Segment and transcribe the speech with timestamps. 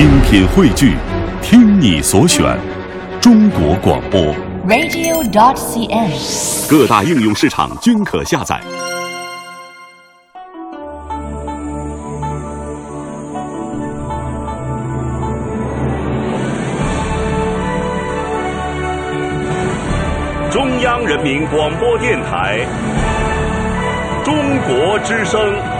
[0.00, 0.96] 精品汇聚，
[1.42, 2.56] 听你所选，
[3.20, 4.34] 中国广播。
[4.66, 6.70] radio.dot.cn，。
[6.70, 8.58] 各大应用市场均可下载。
[20.50, 22.60] 中央人民广播电台，
[24.24, 25.79] 中国之声。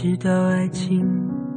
[0.00, 1.04] 知道爱情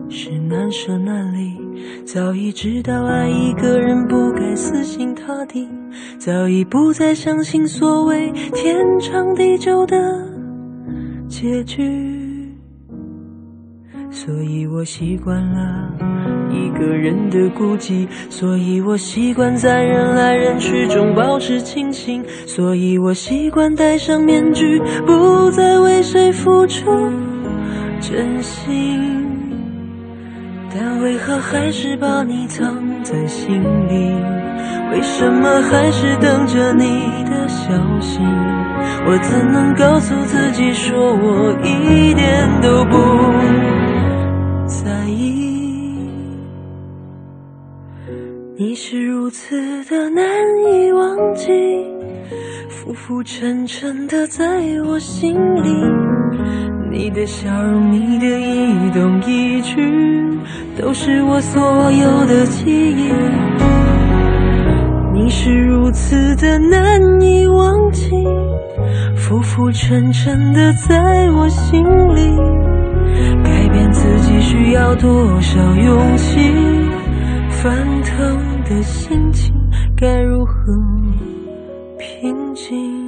[0.10, 1.56] 是难舍难离，
[2.04, 5.70] 早已知道爱一个人不该死心塌地，
[6.18, 9.96] 早已不再相信所谓天长地久的
[11.28, 12.52] 结局。
[14.10, 15.94] 所以我习惯了
[16.50, 26.90] 一个人的孤寂，所以我习惯在人来人去中保持清醒，所以我习惯戴上面具，不再为谁付出。
[28.02, 29.30] 真心，
[30.74, 34.16] 但为何还是把你藏在心里？
[34.92, 37.72] 为什么还是等着你的消
[38.02, 38.20] 息？
[39.06, 42.98] 我怎能告诉自己说我一点都不
[44.68, 46.10] 在意？
[48.58, 49.56] 你是如此
[49.86, 50.26] 的难
[50.66, 51.52] 以忘记，
[52.68, 54.44] 浮浮沉沉的在
[54.86, 55.70] 我心里。
[56.92, 59.82] 你的笑容，你的一动一举，
[60.78, 63.10] 都是我所有的记忆。
[65.14, 68.12] 你是如此的难以忘记，
[69.16, 71.82] 浮浮沉沉的在我心
[72.14, 72.38] 里。
[73.42, 76.52] 改变自己需要多少勇气？
[77.50, 77.74] 翻
[78.04, 79.54] 腾的心情
[79.96, 80.54] 该如何
[81.98, 83.01] 平静？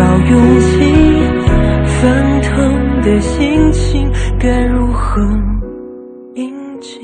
[0.00, 0.80] 多少勇气？
[2.00, 5.20] 翻腾的心情该如何
[6.34, 6.98] 平静？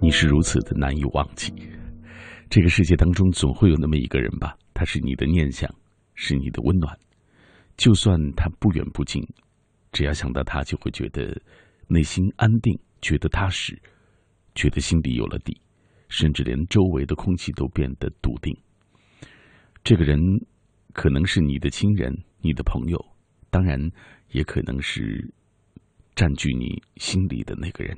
[0.00, 1.54] 你是如此的难以忘记。
[2.50, 5.72] 这个世界当中总会有那么一个人吧，他是你的念想，
[6.16, 6.92] 是你的温暖。
[7.76, 9.22] 就算他不远不近，
[9.92, 11.40] 只要想到他，就会觉得
[11.86, 13.80] 内心安定，觉得踏实，
[14.56, 15.56] 觉得心里有了底，
[16.08, 18.56] 甚至连周围的空气都变得笃定。
[19.84, 20.18] 这个人
[20.92, 23.02] 可能是你的亲人、你的朋友，
[23.50, 23.78] 当然
[24.30, 25.32] 也可能是
[26.14, 27.96] 占据你心里的那个人。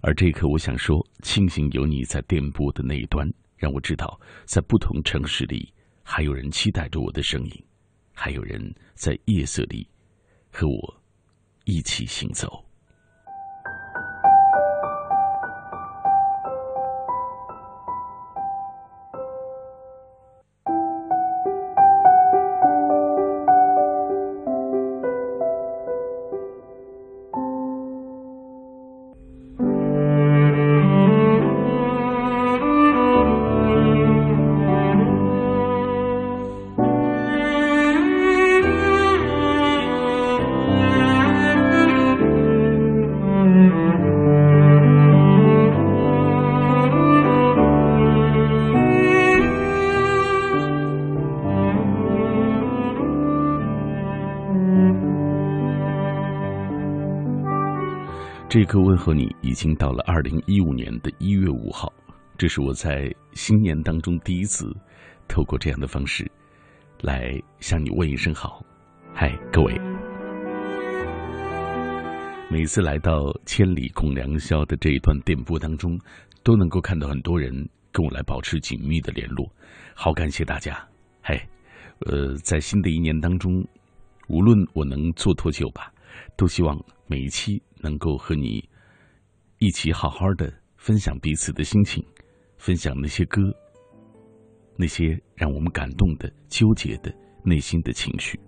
[0.00, 5.72] 而这一刻，我想说，庆幸有你在电波的那一端，让我知道，在不同城市里，
[6.02, 7.64] 还有人期待着我的声音，
[8.12, 9.86] 还有人在夜色里
[10.50, 11.02] 和我
[11.64, 12.64] 一起行走。
[58.72, 61.92] 这个问候你已经到了二零一五年的一月五号，
[62.38, 64.74] 这是我在新年当中第一次
[65.28, 66.26] 透过这样的方式
[67.02, 68.64] 来向你问一声好。
[69.12, 69.78] 嗨，各位！
[72.50, 76.00] 每次来到千里共良宵的这一段电波当中，
[76.42, 77.52] 都能够看到很多人
[77.92, 79.46] 跟我来保持紧密的联络，
[79.92, 80.82] 好感谢大家。
[81.22, 81.38] 嘿，
[82.06, 83.62] 呃，在新的一年当中，
[84.28, 85.92] 无论我能做多久吧，
[86.36, 87.62] 都希望每一期。
[87.84, 88.62] 能够和你
[89.58, 92.00] 一起好好的分享彼此的心情，
[92.56, 93.42] 分享那些歌，
[94.76, 97.12] 那些让我们感动的、纠结的
[97.44, 98.38] 内心的情绪，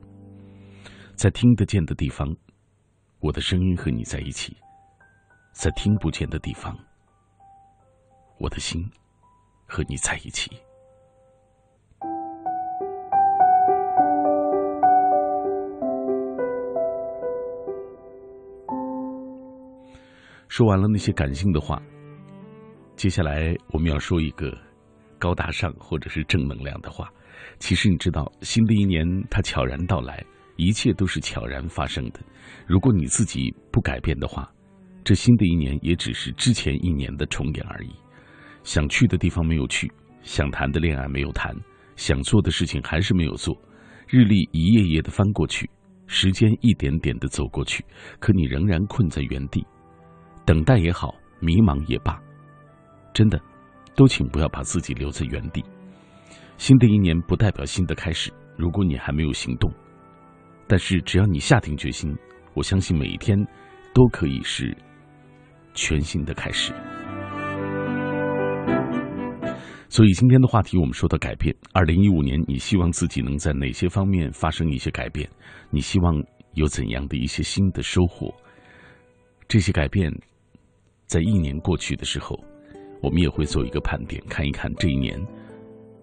[1.17, 2.33] 在听得见的地方，
[3.19, 4.53] 我的声音和你在一起；
[5.53, 6.79] 在听不见的地方，
[8.39, 8.89] 我的心
[9.67, 10.49] 和你在一起。
[20.57, 21.83] 说完了那些感性的话，
[22.95, 24.57] 接下来我们要说一个
[25.19, 27.13] 高大上或者是正能量的话。
[27.59, 30.25] 其实你知道，新的一年它悄然到来，
[30.55, 32.21] 一切都是悄然发生的。
[32.69, 34.49] 如果你自己不改变的话，
[35.03, 37.91] 这新的一年也只是之前一年的重演而已。
[38.63, 39.91] 想去的地方没有去，
[40.23, 41.53] 想谈的恋爱没有谈，
[41.97, 43.61] 想做的事情还是没有做，
[44.07, 45.69] 日历一页页的翻过去，
[46.07, 47.85] 时间一点点的走过去，
[48.21, 49.67] 可你仍然困在原地。
[50.45, 52.21] 等待也好，迷茫也罢，
[53.13, 53.41] 真的，
[53.95, 55.65] 都请不要把自己留在原地。
[56.57, 59.73] 新的一年不代表新的开始，如果你还没有行动，
[60.67, 62.15] 但是只要你下定决心，
[62.55, 63.37] 我相信每一天
[63.93, 64.77] 都可以是
[65.75, 66.73] 全新的开始。
[69.89, 71.55] 所以今天的话题，我们说到改变。
[71.73, 75.29] 二零一五年，你希望自己能在哪些方面发生一些改变？
[75.71, 76.23] 你希望
[76.55, 78.35] 有怎样的一些新的收获？
[79.47, 80.13] 这些改变。
[81.15, 82.37] 在一年过去的时候，
[83.01, 85.17] 我们也会做一个盘点，看一看这一年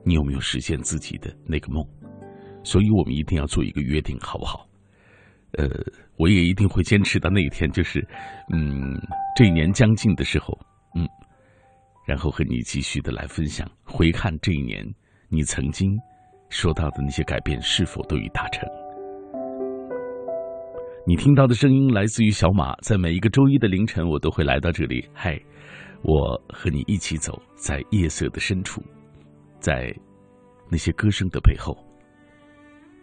[0.06, 1.86] 你有没有实现自己的那个梦。
[2.64, 4.66] 所以我们一定要做一个约定，好不好？
[5.58, 5.68] 呃，
[6.16, 8.00] 我也一定会坚持到那一天，就是
[8.54, 8.98] 嗯，
[9.36, 10.58] 这一年将近的时候，
[10.96, 11.06] 嗯，
[12.08, 14.82] 然后和你继续的来分享，回看这一年
[15.28, 15.92] 你曾经
[16.48, 18.64] 说到的那些改变是否都已达成。
[21.08, 25.04] 你听到的声音来自于小马，在每一个周一的凌晨，我都会来到这里。
[25.14, 25.40] 嗨，
[26.04, 28.84] 我和你一起走在夜色的深处，
[29.60, 29.92] 在
[30.70, 31.76] 那些歌声的背后，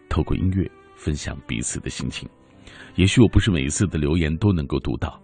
[0.07, 0.65] 透过音乐
[0.95, 2.27] 分享彼此的心情。
[2.95, 5.21] 也许我不是每一次的留言都能够读到，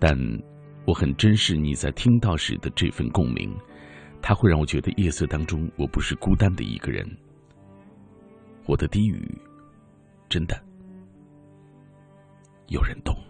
[0.00, 0.18] 但
[0.84, 3.54] 我很珍视你在听到时的这份共鸣，
[4.20, 7.06] 它会让我觉得夜色当中我不是孤单的一个人。
[8.66, 9.32] 我的低语，
[10.28, 10.60] 真的。
[12.68, 13.25] 有人懂。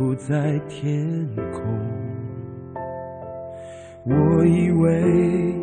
[0.00, 1.62] 浮在天空，
[4.06, 5.54] 我以为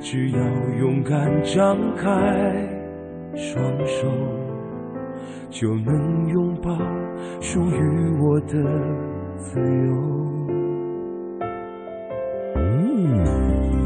[0.00, 0.38] 只要
[0.80, 2.10] 勇敢张开
[3.36, 4.08] 双手，
[5.48, 6.76] 就能拥抱
[7.40, 8.64] 属于我的
[9.36, 9.94] 自由。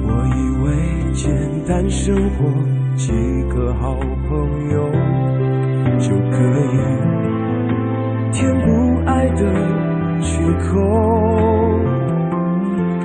[0.06, 1.30] 我以为简
[1.68, 2.48] 单生活，
[2.96, 3.12] 几
[3.54, 3.94] 个好
[4.26, 4.90] 朋友
[5.98, 6.80] 就可以。
[8.32, 8.89] 填补
[9.36, 9.42] 的
[10.20, 10.78] 缺口，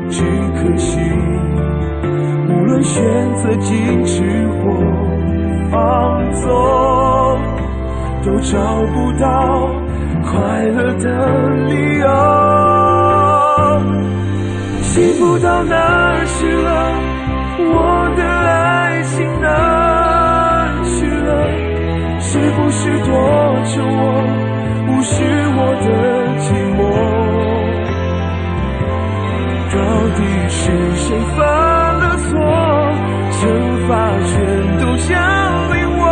[0.10, 0.24] 只
[0.55, 1.00] 可惜，
[2.50, 3.03] 无论选
[3.36, 4.13] 择矜持
[4.48, 4.62] 或
[5.72, 5.74] 放
[6.34, 6.46] 纵，
[8.24, 8.53] 都找
[8.94, 9.25] 不到
[10.24, 11.05] 快乐的
[11.67, 12.05] 理由。
[14.82, 16.67] 幸福到哪儿去了？
[17.58, 17.74] 我
[18.15, 19.46] 的爱情哪
[20.84, 21.29] 去了？
[22.20, 23.10] 是不是多
[23.65, 24.35] 久我？
[25.07, 25.13] 是
[25.57, 25.88] 我的
[26.41, 26.45] 寂
[26.75, 26.79] 寞，
[29.71, 29.77] 到
[30.15, 30.19] 底
[30.50, 30.57] 是
[30.95, 31.07] 谁
[31.38, 31.39] 犯
[32.00, 32.29] 了错？
[33.38, 33.39] 惩
[33.88, 33.89] 罚
[34.25, 34.33] 全
[34.79, 35.13] 都降
[35.71, 36.03] 临我，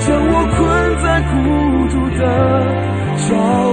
[0.00, 0.58] 将我困
[1.02, 1.32] 在孤
[1.92, 2.20] 独的
[3.16, 3.63] 角落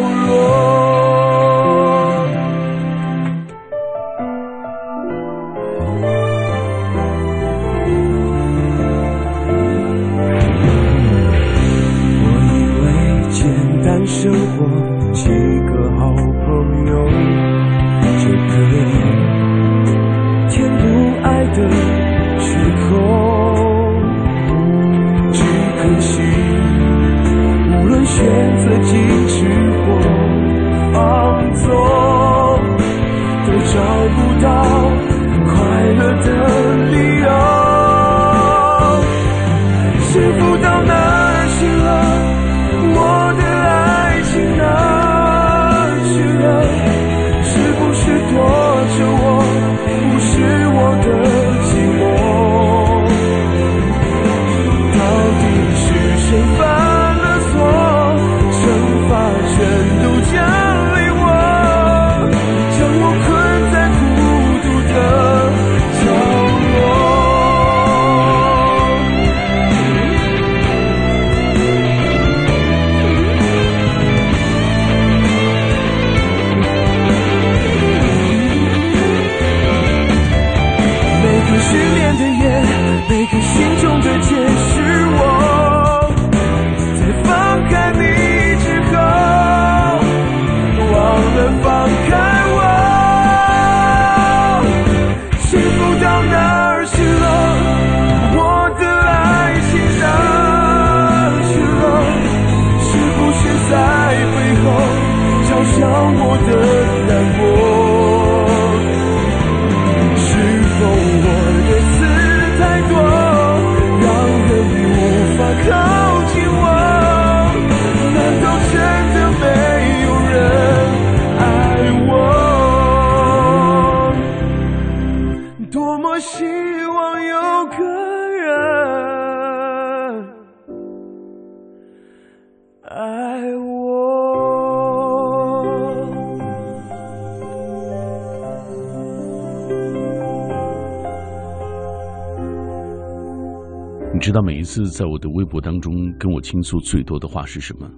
[144.41, 147.89] 每一次在我的微博当中跟我倾诉最多的话是什么？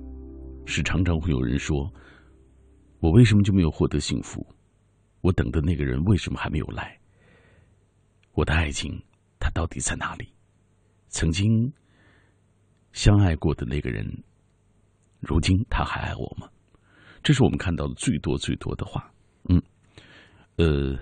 [0.65, 1.91] 是常常会有人说
[2.99, 4.45] ：“我为什么就没有获得幸福？
[5.21, 6.97] 我等的那个人为什么还没有来？
[8.33, 8.97] 我的爱情，
[9.39, 10.27] 他到底在哪里？
[11.09, 11.71] 曾经
[12.91, 14.05] 相爱过的那个人，
[15.19, 16.49] 如今他还爱我吗？”
[17.21, 19.11] 这是我们看到的最多最多的话。
[19.49, 19.61] 嗯，
[20.57, 20.97] 呃，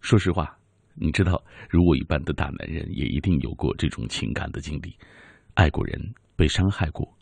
[0.00, 0.58] 说实话。
[0.94, 4.96] 你知道，如我一般的大男人，也一定有过这种情感的经历，
[5.54, 7.16] 爱过人，被伤害过，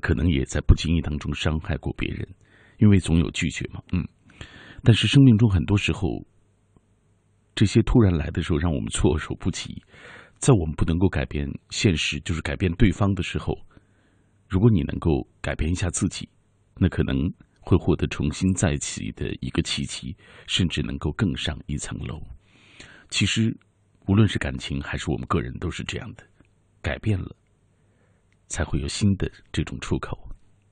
[0.00, 2.28] 可能也在不经意当中伤害过别人，
[2.78, 4.06] 因为总有拒绝嘛，嗯。
[4.82, 6.26] 但是生命中很多时候，
[7.54, 9.82] 这些突然来的时候，让我们措手不及。
[10.38, 13.56] 在我们不能够改变现实，就是改变对方的时候，
[14.48, 16.28] 如果你能够改变一下自己，
[16.78, 20.16] 那可能会获得重新再起的一个契机，
[20.48, 22.20] 甚至能够更上一层楼。
[23.12, 23.54] 其实，
[24.06, 26.24] 无论是感情还是我们个人，都是这样的。
[26.80, 27.36] 改变了，
[28.48, 30.18] 才会有新的这种出口。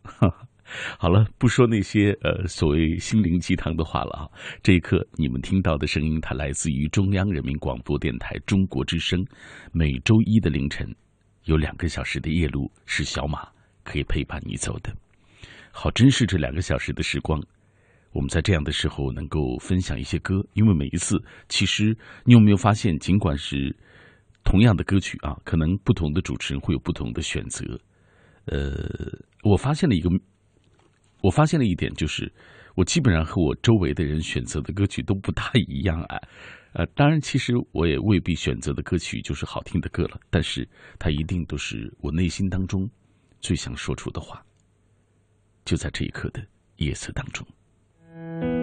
[0.98, 4.24] 好了，不说那些呃所谓心灵鸡汤的话了啊。
[4.62, 9.22] 这一刻，你们听到的声音，它来自于中央人民广播电台中国之声。
[9.70, 10.88] 每周一的凌晨，
[11.44, 13.46] 有两个小时的夜路是小马
[13.84, 14.90] 可以陪伴你走的。
[15.72, 17.38] 好，珍视这两个小时的时光。
[18.12, 23.76] 我们在这样的时候能够分享一些歌，因为每一次，其实你有没有发现，尽管是
[24.42, 27.64] 同样的歌曲啊，可能不同的主持人会有不同的选择。
[28.46, 28.88] 呃，
[29.44, 30.10] 我发现了一个，
[31.22, 32.32] 我发现了一点，就是
[32.74, 36.18] 我基本上和我周围的人选择的歌曲都不大一样啊。
[36.72, 42.90] 呃，当然，其实我也未必选择的歌曲就是好听的歌了，但是它一定都是我内心当中
[43.40, 44.44] 最想说出的话，
[45.64, 46.44] 就在这一刻的
[46.76, 47.46] 夜色当中。
[48.38, 48.59] 这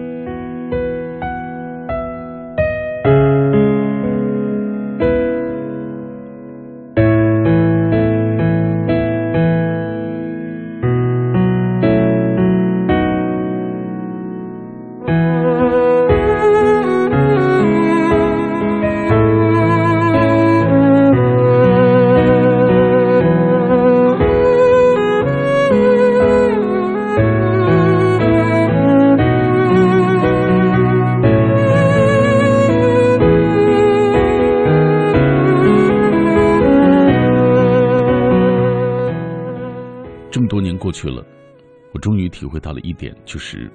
[42.48, 43.70] 会到了一点，就是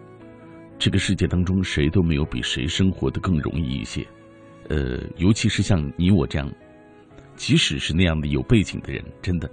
[0.80, 4.06] 这个世界当中谁都没有比谁生活的更容易一些。
[4.70, 6.51] 呃，尤其是像你我这样，
[7.36, 9.50] 即使是那样的有背景的人，真的，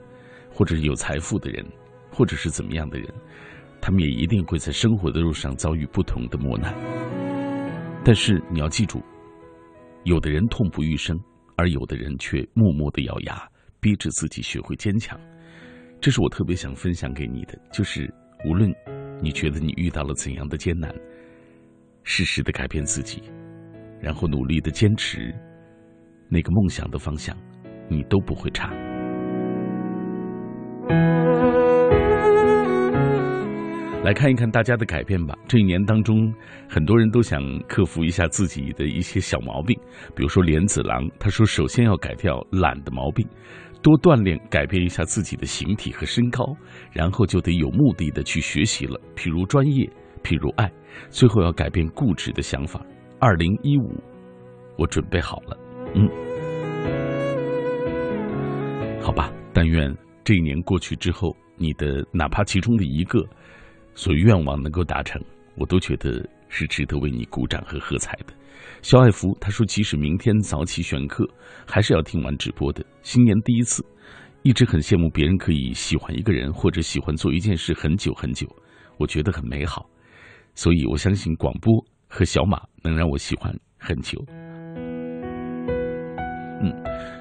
[0.51, 1.65] 或者是有财富的人，
[2.11, 3.09] 或者是怎么样的人，
[3.81, 6.75] 他们也一定会在生活的路上遭遇不同的磨难。
[8.05, 9.03] 但是你要记住，
[10.05, 11.19] 有的人痛不欲生，
[11.57, 13.43] 而有的人却默默的咬牙，
[13.81, 15.19] 逼着自己学会坚强。
[16.01, 18.11] 这是我特别想分享给你的，就是
[18.47, 18.73] 无论
[19.23, 20.91] 你觉得你遇到了怎样的艰难，
[22.05, 23.23] 适时的改变自己，
[24.01, 25.35] 然后努力的坚持
[26.29, 27.37] 那个梦想的方向，
[27.89, 28.73] 你都不会差。
[34.03, 35.37] 来看一看大家的改变吧。
[35.47, 36.35] 这一年当中，
[36.67, 39.79] 很多人都想克服一下自己的一些小毛病，
[40.17, 43.29] 比如说莲子郎，他说首先要改掉懒的毛病，
[43.83, 46.45] 多锻炼，改变一下自己的形体和身高，
[46.93, 49.89] 然后就得有目的的去学习了，譬如专业，
[50.23, 50.71] 譬如爱，
[51.09, 52.85] 最后要改变固执的想法。
[53.19, 54.03] 二零一五，
[54.77, 55.59] 我准备好了，
[55.95, 56.09] 嗯，
[59.01, 63.25] 好吧，但愿这一年过去之后，你的哪怕其中的一个。
[63.93, 65.21] 所愿望能够达成，
[65.57, 68.35] 我都觉得是值得为你鼓掌和喝彩的。
[68.83, 71.27] 肖爱福他说：“即使明天早起选课，
[71.67, 72.85] 还是要听完直播的。
[73.03, 73.83] 新年第一次，
[74.43, 78.47] 一直很羡慕别人可以喜欢一个人或者喜欢做一件事很久很久，
[78.99, 79.89] 我觉得很美好。
[80.55, 81.73] 所以我相信广播
[82.09, 84.23] 和小马能让我喜欢很久。”
[86.61, 86.71] 嗯。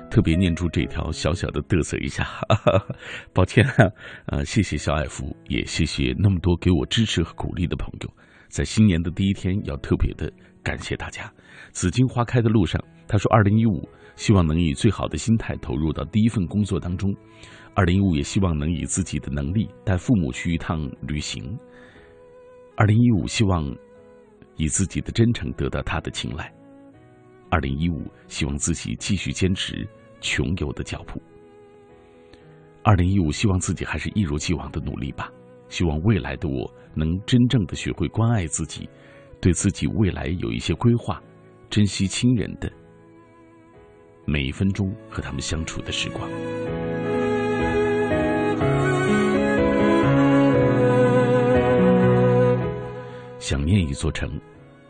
[0.10, 2.86] 特别念出这条小小的嘚瑟一下，哈 哈
[3.32, 3.86] 抱歉啊，
[4.26, 8.10] 呃，谢谢小爱福，也谢谢那么多给我支持和鼓励的朋友，
[8.50, 10.30] 在新年的第一天要特别的
[10.62, 11.32] 感谢大家。
[11.72, 17.16] 紫荆花开的路上，他说，二零一五希望能以最好的心态投入到第一份工作当中，
[17.74, 21.58] 二零一五也希望能以自己的能力带父母去一趟旅行，
[22.76, 23.74] 二零一五希望
[24.58, 26.54] 以自己的真诚得到他的青睐，
[27.50, 29.88] 二零一五希望自己继续坚持。
[30.22, 31.22] 穷游的脚步。
[32.84, 35.32] 二零一五，希望自己还是一如既往的努力吧。
[35.70, 38.90] 希望未来的我能真正的学会关爱自己，
[39.42, 41.22] 对自己未来有一些规划，
[41.70, 42.72] 珍惜亲人的
[44.26, 46.30] 每一分钟和他们相处的时光。
[53.40, 54.40] 想念一座城，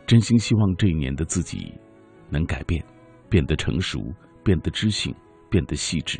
[0.05, 1.73] 真心希望这一年的自己
[2.29, 2.83] 能改变，
[3.29, 4.13] 变得成熟。
[4.41, 5.13] 变得知性，
[5.49, 6.17] 变得细致，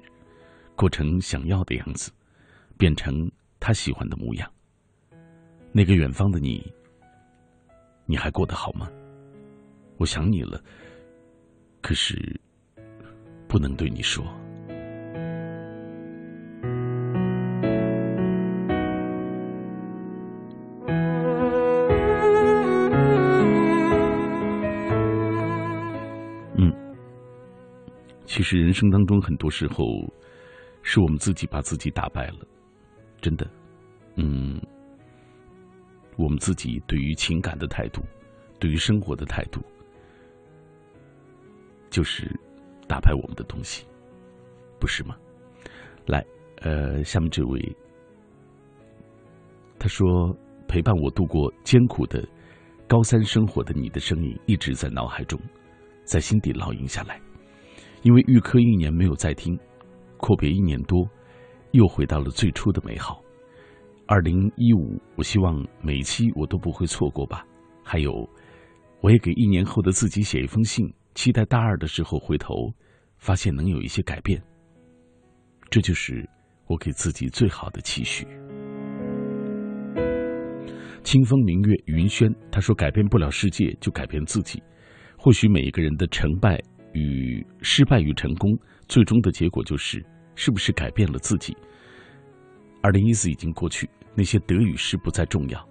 [0.75, 2.11] 过成想要的样子，
[2.77, 3.11] 变成
[3.59, 4.51] 他喜欢的模样。
[5.71, 6.65] 那个远方的你，
[8.05, 8.89] 你还过得好吗？
[9.97, 10.61] 我想你了，
[11.81, 12.39] 可是
[13.47, 14.25] 不能对你说。
[26.55, 26.73] 嗯
[28.25, 29.85] 其实人生当中很多时候，
[30.81, 32.47] 是我们自己把自己打败了，
[33.19, 33.45] 真的，
[34.15, 34.61] 嗯，
[36.19, 38.03] 我们自己对于情感的态度，
[38.59, 39.61] 对于生活的态度，
[41.89, 42.29] 就是
[42.89, 43.85] 打败我们的东西，
[44.79, 45.15] 不是吗？
[46.05, 46.21] 来，
[46.57, 47.77] 呃，下面这位，
[49.79, 50.05] 他说
[50.67, 52.27] 陪伴我度过艰苦的
[52.85, 55.39] 高三生活的你的声音一直在脑海中，
[56.03, 57.17] 在心底烙印下来。
[58.01, 59.57] 因为预科一年没有再听，
[60.17, 61.09] 阔别一年多，
[61.71, 63.23] 又回到了最初的美好。
[64.11, 67.45] 二零一五，我希望每期我都不会错过吧。
[67.83, 68.27] 还有，
[69.01, 72.73] 我也给一年后的自己写一封信，期待大二的时候回头，
[73.19, 74.41] 发现能有一些改变。
[75.69, 76.27] 这就是
[76.65, 78.25] 我给自己最好的期许。
[81.03, 84.59] 清风明月云轩，他说：“改变不了世界，就改变自己。
[85.19, 86.59] 或许每一个人的成败。”
[86.93, 91.55] 与失败与成功，最终的结果就是，是不是改变了自己？
[92.81, 95.69] 二零一四已经过去，那些得与失不再重要。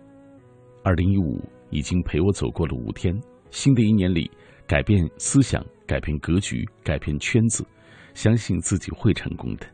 [0.82, 3.18] 二零一五已经陪我走过了五天，
[3.50, 4.30] 新的一年里，
[4.66, 7.66] 改变思想，改变格局，改变圈子，
[8.14, 9.66] 相信自己会成功的。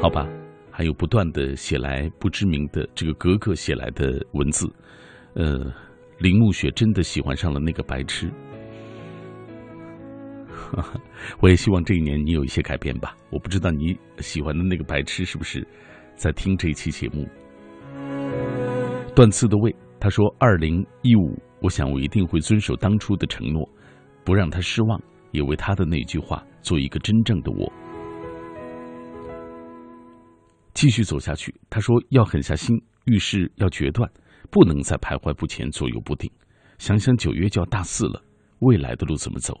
[0.00, 0.28] 好吧，
[0.70, 4.70] 还有不断的写来不知名的这个格格写来的文字，
[5.34, 5.72] 呃。
[6.18, 8.32] 林暮雪真的喜欢上了那个白痴，
[11.40, 13.16] 我也希望这一年你有一些改变吧。
[13.30, 15.66] 我不知道你喜欢的那个白痴是不是
[16.14, 17.28] 在听这一期节目。
[19.14, 23.68] 断刺的胃，他说：“二零一五，我想我一定会遵守当初的承诺，
[24.24, 25.00] 不让他失望，
[25.32, 27.72] 也为他的那句话做一个真正的我，
[30.74, 34.10] 继续走下去。”他说：“要狠下心，遇事要决断。”
[34.48, 36.30] 不能再徘徊不前、左右不定。
[36.78, 38.22] 想想九月就要大四了，
[38.60, 39.52] 未来的路怎么走？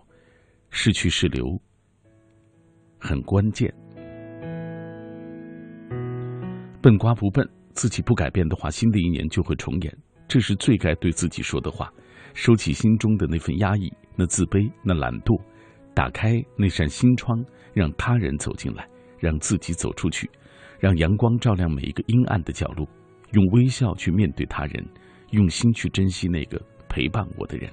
[0.70, 1.60] 是去是留，
[2.98, 3.72] 很关键。
[6.82, 9.98] 笨瓜不笨，自己不改变的话，新的一年就会重演。
[10.28, 11.92] 这是最该对自己说的话。
[12.34, 15.40] 收起心中的那份压抑、那自卑、那懒惰，
[15.94, 18.86] 打开那扇心窗，让他人走进来，
[19.18, 20.30] 让自己走出去，
[20.78, 22.86] 让阳光照亮每一个阴暗的角落。
[23.32, 24.86] 用微笑去面对他人，
[25.30, 27.72] 用心去珍惜那个陪伴我的人。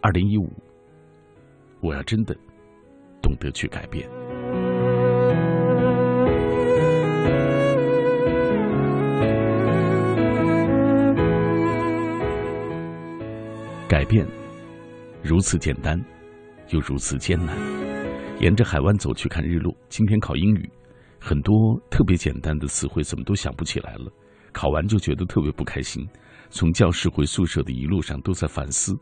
[0.00, 0.48] 二零一五，
[1.80, 2.36] 我要真的
[3.22, 4.08] 懂得去改变。
[13.88, 14.26] 改变
[15.22, 15.98] 如此简单，
[16.68, 17.56] 又如此艰难。
[18.38, 19.74] 沿着海湾走去看日落。
[19.88, 20.70] 今天考英语，
[21.18, 24.10] 很多特别简单的词汇怎么都想不起来了。
[24.52, 26.08] 考完就觉得特别不开心。
[26.48, 28.92] 从教室回宿舍的一路上都在反思，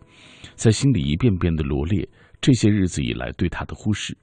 [0.55, 2.07] 在心里一遍遍的罗列
[2.41, 4.17] 这些日子以来对他的忽视。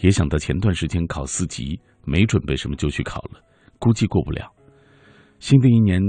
[0.00, 3.40] 也想到前段时间考四级，没准备什么就去考了，
[3.78, 4.52] 估计过不了。
[5.38, 6.00] 新的一年，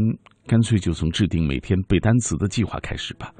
[0.46, 3.34] 干脆就从制定每天背单词的计划开始吧。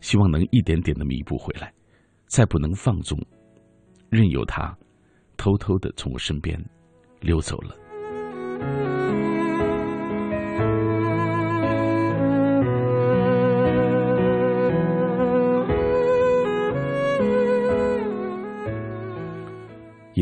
[0.00, 1.72] 希望能一点点的弥补回来，
[2.26, 3.18] 再不能放纵，
[4.10, 4.76] 任由他
[5.36, 6.58] 偷偷的从我身边
[7.20, 9.01] 溜走了。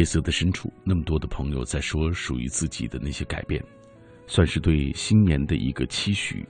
[0.01, 3.63] 夜色的深处，那么多的朋友在说属于自己的那些改变，
[4.27, 6.43] 算是对新年的一个期许，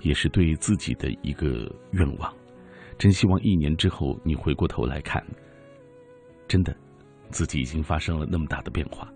[0.00, 2.34] 也是对自己的一个愿望。
[2.98, 5.24] 真希望一年之后你回过头来看，
[6.48, 6.76] 真的，
[7.30, 9.08] 自己已经发生了那么大的变化。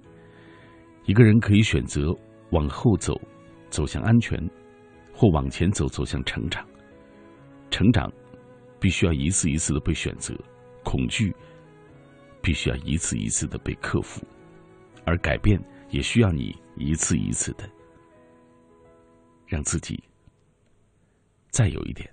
[1.07, 2.17] 一个人可以选择
[2.53, 3.21] 往后走，
[3.69, 4.39] 走向安全，
[5.13, 6.65] 或往前走，走向成长。
[7.69, 8.09] 成长
[8.79, 10.39] 必须要一次一次的被选择，
[10.85, 11.35] 恐惧
[12.43, 14.27] 必须要一次一次的被克服，
[15.05, 17.69] 而改变也需要你一次一次的
[19.47, 20.03] 让自己
[21.51, 22.11] 再有一点。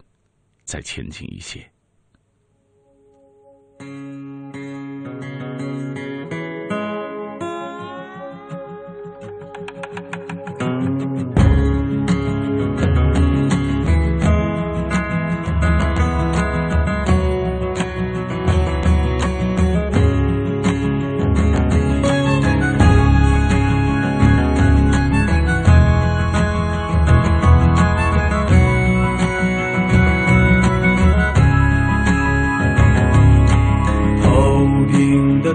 [0.65, 1.67] 再前进一些。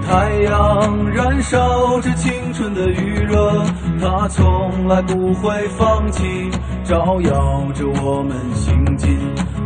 [0.07, 3.63] 太阳燃烧着青春的余热，
[3.99, 6.51] 它从来不会放弃，
[6.83, 9.17] 照耀着我们行进。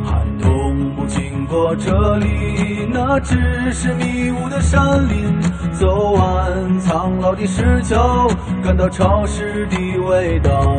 [0.04, 5.38] 寒冬不经过这里，那只是迷雾的山林。
[5.74, 8.28] 走完苍老的石桥，
[8.64, 10.78] 感到潮湿的味道。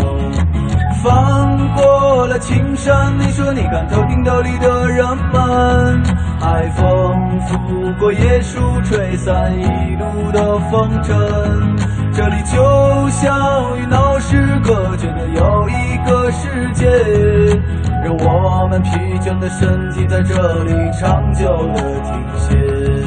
[1.03, 6.03] 翻过了青山，你说你看头顶斗笠的人们，
[6.39, 11.17] 海风拂过椰树，吹散一路的风尘。
[12.13, 16.87] 这里就像与闹市隔绝的又一个世界，
[18.05, 23.00] 让我们疲倦的身体在这里长久的停歇。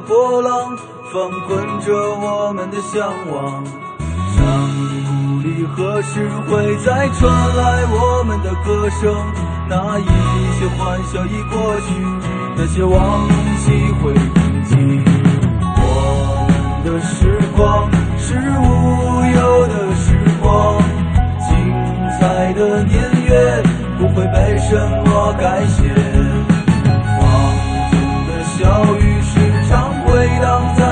[0.00, 0.76] 波浪
[1.12, 3.64] 翻滚着我们的向往，
[4.34, 4.42] 山
[5.06, 9.14] 谷里何时会再传来我们的歌声？
[9.68, 10.04] 那一
[10.58, 11.88] 些欢笑已过去，
[12.56, 14.76] 那些往昔会铭记。
[15.80, 16.50] 我们
[16.84, 18.64] 的时光是无
[19.36, 20.06] 忧的时
[20.40, 20.78] 光，
[21.40, 21.48] 精
[22.18, 22.94] 彩的年
[23.26, 23.62] 月
[23.98, 25.82] 不会被什么改写。
[27.20, 27.20] 放
[27.90, 27.92] 纵
[28.26, 28.56] 的小
[28.96, 29.07] 雨
[30.18, 30.87] 回荡在。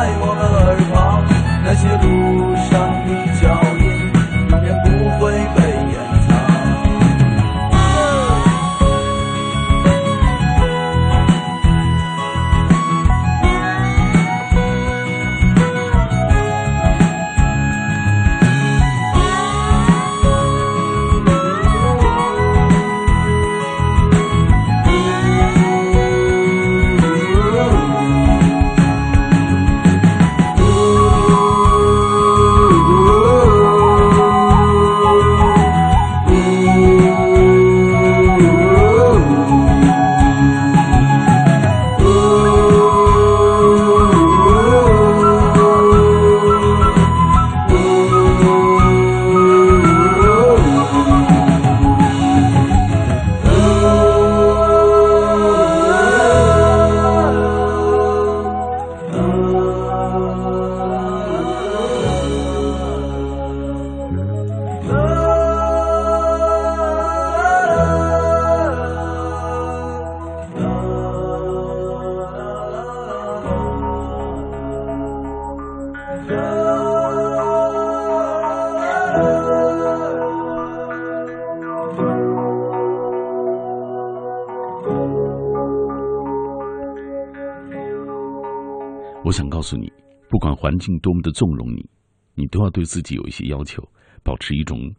[90.66, 91.88] 环境多么的纵容你，
[92.34, 93.88] 你都要对自己有一些要求，
[94.24, 94.92] 保持一种，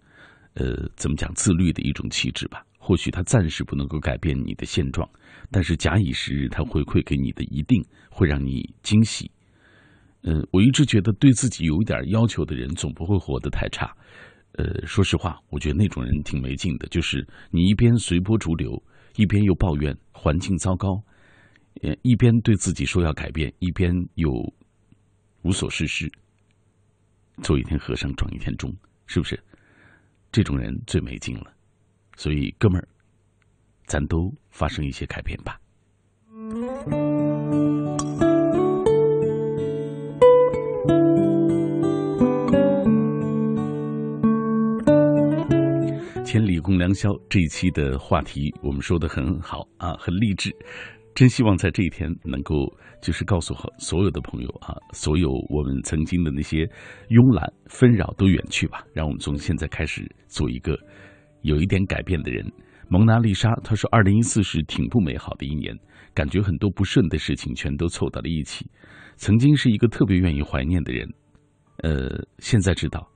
[0.53, 2.65] 呃，怎么讲自律的一种气质吧。
[2.80, 5.06] 或许它暂时不能够改变你的现状，
[5.51, 9.30] 但是假以时日，它回馈给你的一定会让你惊喜。
[10.21, 13.93] 嗯，我一直觉得对自己有一点要求的人，总不会活得太差。
[14.53, 18.82] 呃，说实话，我觉得那种人挺没劲的，就是你一边随波逐流，
[19.17, 21.03] 一边又抱怨环境糟糕。
[21.82, 24.32] 呃，一边对自己说要改变，一边又
[25.47, 26.12] 无所事事，
[27.41, 28.69] 做一天和尚撞一天钟，
[29.05, 29.41] 是不是？
[30.29, 31.53] 这种人最没劲了。
[32.17, 32.86] 所以，哥们儿，
[33.86, 35.57] 咱都发生一些改变吧。
[46.25, 50.53] 千里共良宵这一期的话题，我们说的很好啊，很励志。
[51.15, 52.53] 真希望在这一天能够，
[53.01, 56.65] 就是告诉所有的朋友啊，所有我们曾经的那些
[57.10, 60.77] 慵懒纷扰都远去吧，让我们从现在开始做一个
[61.41, 62.45] 有一点改变的人。
[62.89, 65.77] 蒙娜丽莎她说：“二零一四是挺不美好的一年，
[66.13, 68.69] 感觉很多不顺的事情全都凑到了一起。
[69.15, 71.07] 曾经是一个特别愿意怀念的人，
[71.83, 73.07] 呃，现在知道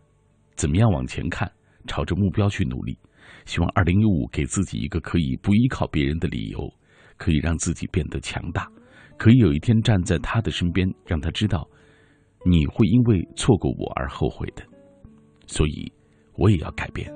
[0.55, 1.51] 怎么样往前看，
[1.87, 2.97] 朝着目标去努力。
[3.45, 6.59] 希望二零一五给自己一个可以不依靠别人的理由。”
[7.17, 8.67] 可以让自己变得强大，
[9.21, 11.69] 可以有一天站在他的身边，让他知道
[12.43, 14.63] 你会因为错过我而后悔的。
[15.45, 15.93] 所以，
[16.39, 17.07] 我也要改变。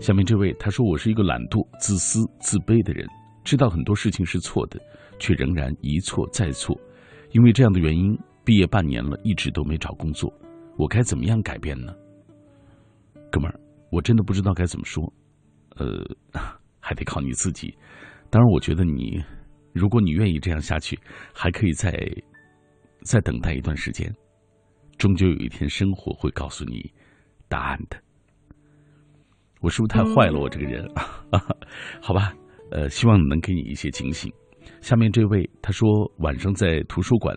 [0.00, 3.06] 下面这位他说：“我是一个懒惰、自私、自卑的人，
[3.44, 4.80] 知道很多事情是错的，
[5.18, 6.74] 却仍然一错再错。
[7.32, 10.32] 因为这样的原因，毕业半年了，一直都没找工作。
[10.78, 11.92] 我该怎么样改变呢？”
[13.30, 13.60] 哥们儿，
[13.92, 15.12] 我真的不知道该怎么说，
[15.78, 16.04] 呃，
[16.80, 17.76] 还得靠你自己。
[18.30, 19.22] 当然，我觉得你，
[19.72, 20.98] 如果你愿意这样下去，
[21.32, 21.90] 还可以再
[23.02, 24.12] 再等待一段时间。
[24.98, 26.92] 终究有一天，生活会告诉你
[27.48, 27.96] 答案的。
[29.60, 30.38] 我是不是太坏了？
[30.38, 31.40] 我这个人啊，
[32.02, 32.34] 好吧，
[32.70, 34.32] 呃，希望能给你一些警醒。
[34.80, 35.88] 下面这位他说，
[36.18, 37.36] 晚上在图书馆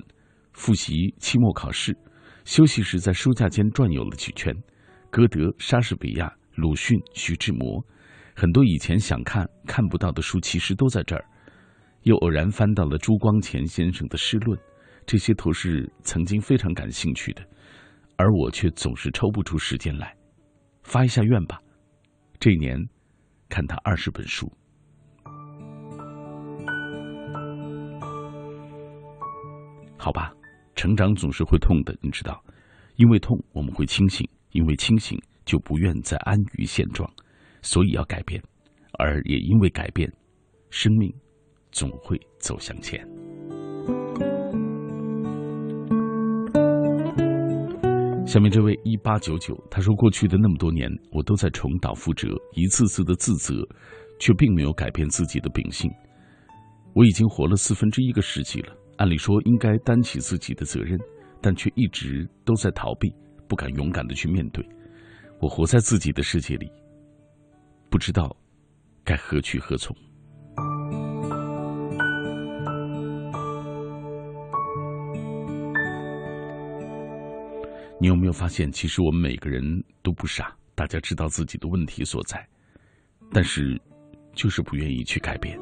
[0.54, 1.98] 复习期末考试，
[2.44, 4.56] 休息时在书架间转悠了几圈。
[5.10, 7.84] 歌德、莎士比亚、鲁迅、徐志摩，
[8.36, 11.26] 很多以前想看看不到的书，其实都在这儿。
[12.04, 14.58] 又偶然翻到了朱光潜先生的诗论，
[15.06, 17.42] 这些都是曾经非常感兴趣的，
[18.18, 20.16] 而我却总是抽不出时间来。
[20.84, 21.62] 发一下愿吧，
[22.40, 22.78] 这一年
[23.50, 24.52] 看他二十本书。
[29.98, 30.34] 好吧，
[30.76, 32.44] 成长总是会痛的，你知道，
[32.96, 34.28] 因为痛我们会清醒。
[34.54, 37.10] 因为清醒，就不愿再安于现状，
[37.62, 38.42] 所以要改变，
[38.94, 40.12] 而也因为改变，
[40.70, 41.14] 生命
[41.72, 43.00] 总会走向前。
[48.26, 53.56] 下面这位一八九九，他说：“过去的那么多年，我都在重蹈覆辙，一次次的自责，
[54.20, 55.92] 却并没有改变自己的秉性。
[56.94, 60.98] 我已经活了四分之一个世纪了，按理说应该担起自己的责任，
[61.42, 63.14] 但却一直都在逃避。”
[63.50, 64.66] 不敢勇敢的去面对，
[65.42, 66.72] 我活在自己的世界里，
[67.92, 68.34] 不知道
[69.04, 69.94] 该何去何从。
[78.00, 79.62] 你有没有发现，其实我们每个人
[80.02, 82.48] 都不傻，大家知道自己的问题所在，
[83.34, 83.80] 但是
[84.34, 85.60] 就是不愿意去改变。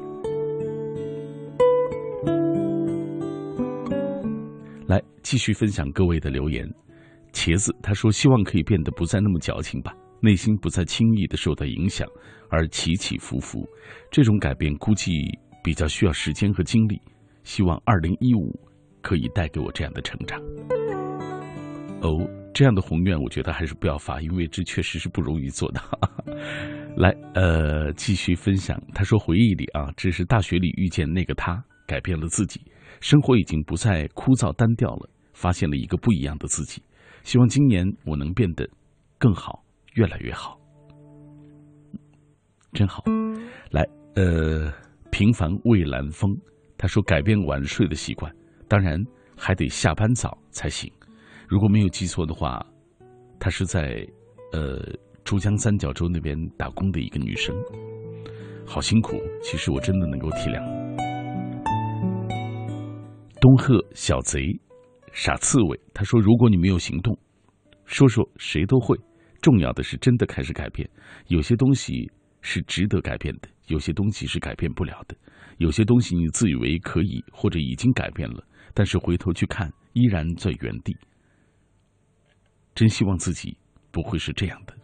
[4.86, 6.64] 来，继续分享各位的留言。
[7.32, 12.06] 茄子他说：“希望可以变得不再那么矫情吧，内心不再轻易的受到影响，
[12.48, 13.66] 而起起伏伏。
[14.10, 15.12] 这种改变估计
[15.62, 17.00] 比较需要时间和精力。
[17.42, 18.54] 希望二零一五
[19.00, 20.40] 可以带给我这样的成长。”
[22.02, 25.82] 哦，这样的宏愿，我觉得还是不要发，因为这确实是不容易做到。
[26.96, 28.82] 来，呃，继续分享。
[28.94, 32.60] 他说：“回忆里啊，这是大学里遇见那个他，改变了自己，
[33.00, 36.82] 生活已经不再枯燥单调了，发现了一个不一样的自己。”
[37.22, 38.66] 希望今年我能变得
[39.18, 39.62] 更好，
[40.00, 40.58] 越来越好，
[42.72, 43.04] 真好。
[43.70, 44.72] 来，呃，
[45.10, 46.34] 平凡蔚蓝风，
[46.78, 48.34] 他说改变晚睡的习惯，
[48.66, 48.98] 当然
[49.36, 50.90] 还得下班早才行。
[51.46, 52.64] 如果没有记错的话，
[53.38, 54.06] 她是在
[54.54, 54.80] 呃
[55.22, 57.54] 珠江三角洲那边打工的一个女生，
[58.64, 59.18] 好辛苦。
[59.42, 60.64] 其实我真的能够体谅。
[63.38, 64.40] 东鹤小贼，
[65.12, 67.14] 傻刺猬，他说：“如果你没有行动，
[67.84, 68.98] 说说谁都会。
[69.40, 70.88] 重要的是真的开始改变。
[71.28, 72.10] 有些东西
[72.42, 75.16] 是值得改变的，有些东西是改变不了的。
[75.58, 80.96] 有些东西你自以为可以或者已经改变了，但是回头去看，依然在原地。
[82.74, 83.56] 真希望自己
[83.90, 84.74] 不会是这样的。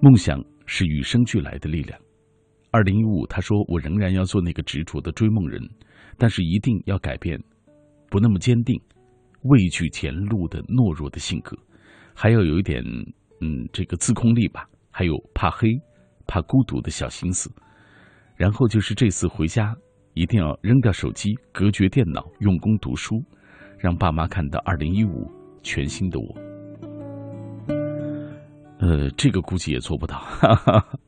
[0.00, 1.98] 梦想是与生俱来的力量。”
[2.70, 5.62] 二零一五，他说：“我仍然要做那个执着的追梦人，
[6.18, 7.38] 但是一定要改变，
[8.10, 8.80] 不那么坚定、
[9.44, 11.56] 畏惧前路的懦弱的性格，
[12.14, 12.82] 还要有一点，
[13.40, 15.68] 嗯，这个自控力吧，还有怕黑、
[16.26, 17.50] 怕孤独的小心思。
[18.36, 19.74] 然后就是这次回家，
[20.14, 23.22] 一定要扔掉手机，隔绝电脑，用功读书，
[23.78, 25.30] 让爸妈看到二零一五
[25.62, 26.26] 全新的我。
[28.80, 30.20] 呃，这个估计也做不到。”。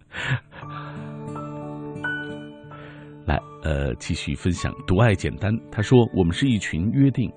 [3.27, 4.73] 来，呃，继续分享。
[4.87, 7.29] 独爱简单，他说：“我们是一群约定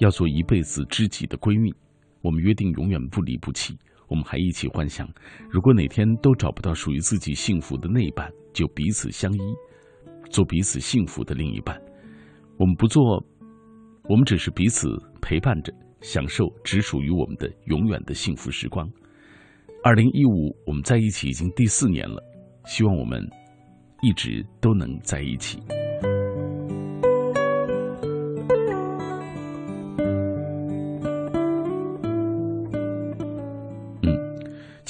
[0.00, 1.72] 要做一辈子知己的闺蜜，
[2.20, 3.78] 我们约定永远不离不弃。
[4.08, 5.08] 我们还一起幻想，
[5.48, 9.38] 如果哪天都找不到属于自己幸福的那一半，就彼此相依，
[10.28, 11.80] 做彼此幸福的另一半。
[12.58, 13.24] 我们不做，
[14.08, 14.88] 我们只是彼此
[15.22, 18.90] 陪伴着，享受只属于我们的永远的幸福时光。”
[19.84, 22.22] 二零一五，我们在一起已经第四年了，
[22.66, 23.24] 希望我们。
[24.02, 25.58] 一直都能在一起。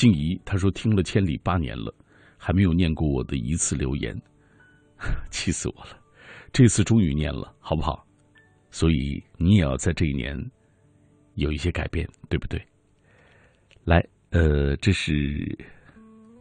[0.01, 1.95] 静怡她说听了千里八年了，
[2.39, 4.19] 还没有念过我的一次留言，
[5.31, 5.91] 气死我了！
[6.55, 8.03] 这次终于念了，好不好？
[8.71, 10.35] 所以你也要在这一年
[11.35, 12.59] 有一些改变，对不对？
[13.85, 15.13] 来，呃，这是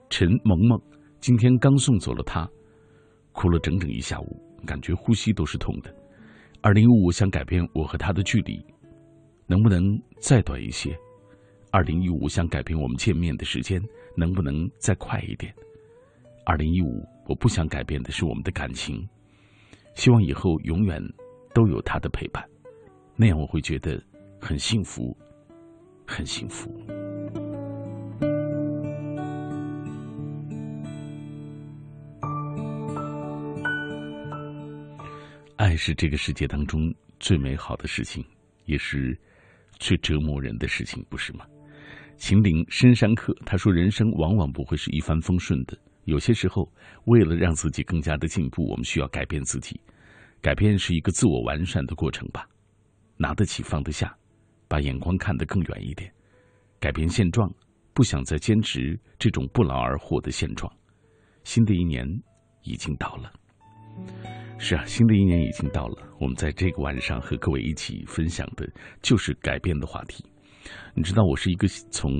[0.10, 0.82] 陈萌萌，
[1.20, 2.50] 今天刚送走了他。
[3.34, 5.94] 哭了整整一下午，感觉呼吸都是痛的。
[6.62, 8.66] 二零一五想改变我和他的距离，
[9.48, 9.84] 能不能
[10.22, 10.98] 再短一些？
[11.72, 13.80] 二零一五想改变我们见面的时间，
[14.16, 15.54] 能不能再快一点？
[16.44, 19.08] 二零一五我不想改变的是我们的感情，
[19.94, 21.00] 希望以后永远
[21.54, 22.44] 都有他的陪伴，
[23.16, 24.04] 那样我会觉得
[24.42, 25.16] 很幸福，
[26.08, 26.74] 很幸福。
[35.56, 38.26] 爱是这个世界当中最美好的事情，
[38.66, 39.16] 也是
[39.78, 41.46] 最折磨人的事情，不是吗？
[42.20, 46.70] 秦岭深山客他说：“人生往往不会是一帆风顺的，有些时候，
[47.06, 49.80] 为了让自己更加的进步，我们需要改变自己。
[50.42, 52.46] 改变是一个自我完善的过程吧，
[53.16, 54.14] 拿得起放得下，
[54.68, 56.12] 把眼光看得更远一点，
[56.78, 57.50] 改变现状，
[57.94, 60.72] 不想再坚持这种不劳而获的现状。
[61.46, 62.06] 新的一年
[62.64, 63.32] 已经到了。”
[64.60, 65.98] 是啊，新的一年已经到了。
[66.20, 68.70] 我们在这个晚上和各位一起分享的
[69.02, 70.26] 就是改变的话题。
[70.94, 72.12] 你知道，我是一个从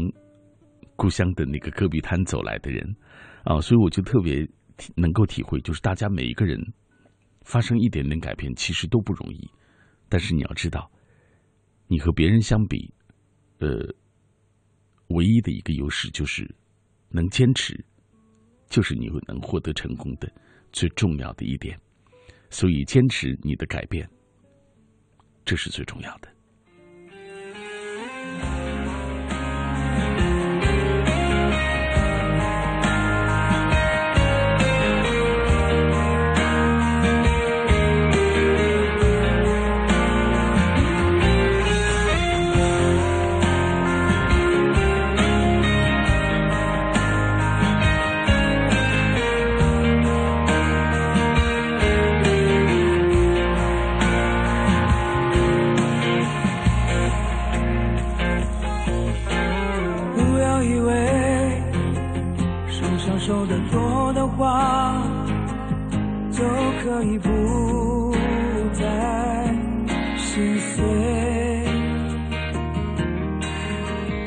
[0.96, 2.96] 故乡的那个戈壁滩走来的人
[3.44, 4.48] 啊，所以我就特别
[4.96, 6.60] 能够体会，就是大家每一个人
[7.44, 9.50] 发生一点点改变，其实都不容易。
[10.10, 10.92] 但是你要知道，
[11.88, 12.94] 你和别人相比，
[13.60, 13.68] 呃，
[15.10, 16.50] 唯一的一个优势就是
[17.10, 17.86] 能坚持，
[18.70, 20.32] 就是你能获得成功的
[20.72, 21.80] 最重要的一点。
[22.50, 24.10] 所以，坚持你的改变，
[25.46, 26.28] 这是最重要的。
[28.20, 28.59] Bye.
[67.00, 68.12] 可以不
[68.74, 68.84] 再
[70.18, 70.84] 心碎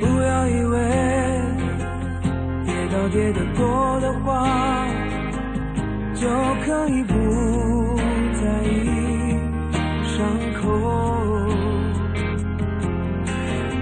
[0.01, 0.81] 不要以为
[2.64, 4.89] 跌倒跌得多的话
[6.14, 6.27] 就
[6.64, 7.14] 可以不
[8.41, 9.37] 在意
[10.07, 10.70] 伤口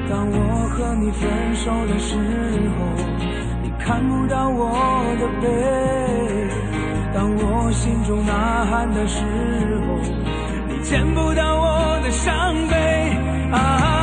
[0.09, 2.17] 当我和你分手的时
[2.77, 3.07] 候
[3.63, 6.30] 你看不到我的背。
[7.13, 9.23] 当我心中呐喊的时
[9.87, 9.99] 候，
[10.69, 13.17] 你见不到我的伤悲
[13.53, 14.00] 啊。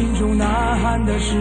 [0.00, 1.36] 心中呐喊的是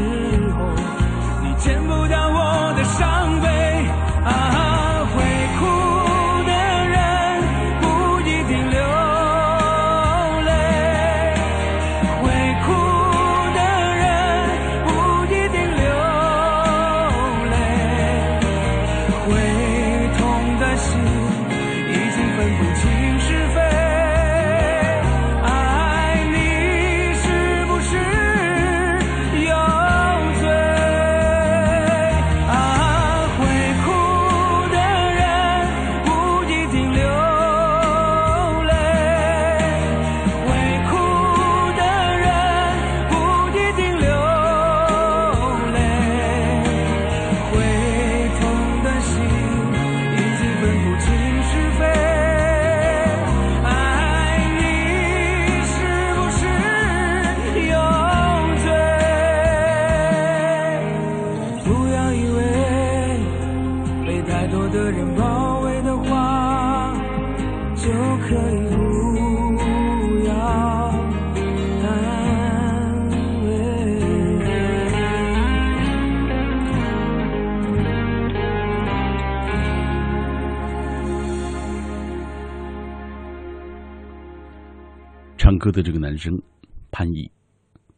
[85.60, 86.42] 歌的这个男生
[86.90, 87.30] 潘毅，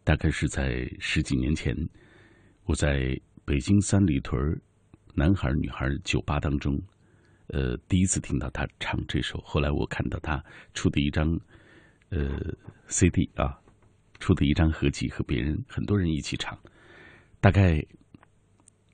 [0.03, 1.77] 大概是在十几年前，
[2.65, 4.59] 我在北京三里屯
[5.13, 6.81] 男孩女孩酒吧当中，
[7.47, 9.39] 呃，第一次听到他唱这首。
[9.45, 10.43] 后来我看到他
[10.73, 11.39] 出的一张
[12.09, 12.39] 呃
[12.87, 13.57] CD 啊，
[14.19, 16.57] 出的一张合集，和别人很多人一起唱。
[17.39, 17.85] 大概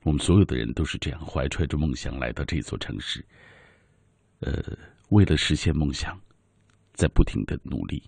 [0.03, 3.25] 我们所有的人都是这样，怀揣着梦想来到这座城市，
[4.41, 4.61] 呃，
[5.09, 6.19] 为了实现梦想，
[6.93, 8.03] 在不停的努力。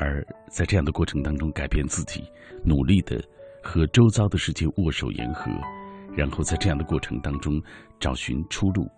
[0.00, 2.24] 而在这样的过程当中，改变自己，
[2.64, 3.22] 努力的
[3.62, 5.50] 和周遭的世界握手言和，
[6.16, 7.62] 然后在这样的过程当中
[7.98, 8.90] 找寻出路，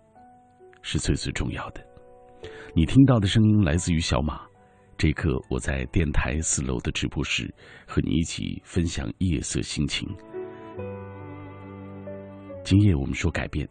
[0.81, 1.85] 是最最重要的。
[2.73, 4.41] 你听到的声音来自于小马。
[4.97, 7.53] 这一刻，我在电台四楼的直播室，
[7.85, 10.07] 和你一起分享夜色心情。
[12.63, 13.67] 今夜我们说改变，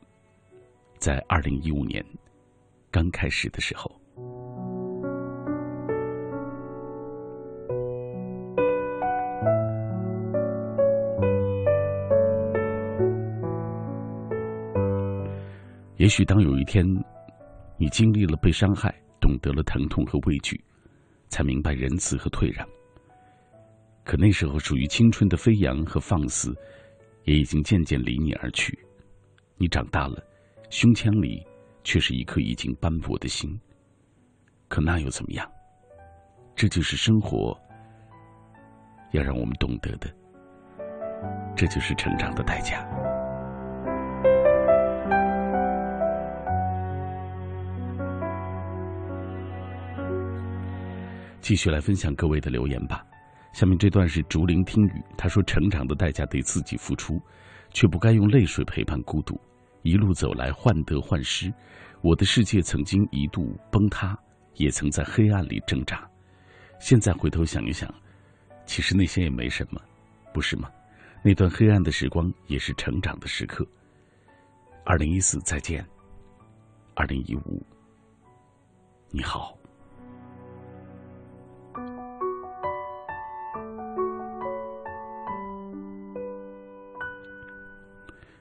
[0.99, 2.05] 在二零一五年
[2.91, 4.02] 刚开始的时候。
[16.03, 16.85] 也许当有一天，
[17.77, 20.61] 你经历了被伤害，懂得了疼痛和畏惧，
[21.29, 22.69] 才明白仁慈和退让。
[24.03, 26.53] 可那时候属于青春的飞扬和放肆，
[27.23, 28.77] 也已经渐渐离你而去。
[29.57, 30.21] 你长大了，
[30.71, 31.41] 胸腔里
[31.85, 33.57] 却是一颗已经斑驳的心。
[34.67, 35.49] 可那又怎么样？
[36.57, 37.57] 这就是生活
[39.13, 40.13] 要让我们懂得的。
[41.55, 42.85] 这就是成长的代价。
[51.43, 53.05] 继续来分享各位的留言吧。
[53.53, 57.21] 下面这段是竹林听雨，他说：“成长的代价得自己付出，
[57.71, 59.39] 却不该用泪水陪伴孤独。
[59.83, 61.53] 一路走来患得患失，
[62.01, 64.17] 我的世界曾经一度崩塌，
[64.55, 66.09] 也曾在黑暗里挣扎。
[66.79, 67.93] 现在回头想一想，
[68.65, 69.81] 其实那些也没什么，
[70.33, 70.71] 不是吗？
[71.23, 73.67] 那段黑暗的时光也是成长的时刻。”
[74.87, 75.85] 二零一四再见，
[76.95, 77.67] 二零一五
[79.11, 79.62] 你好。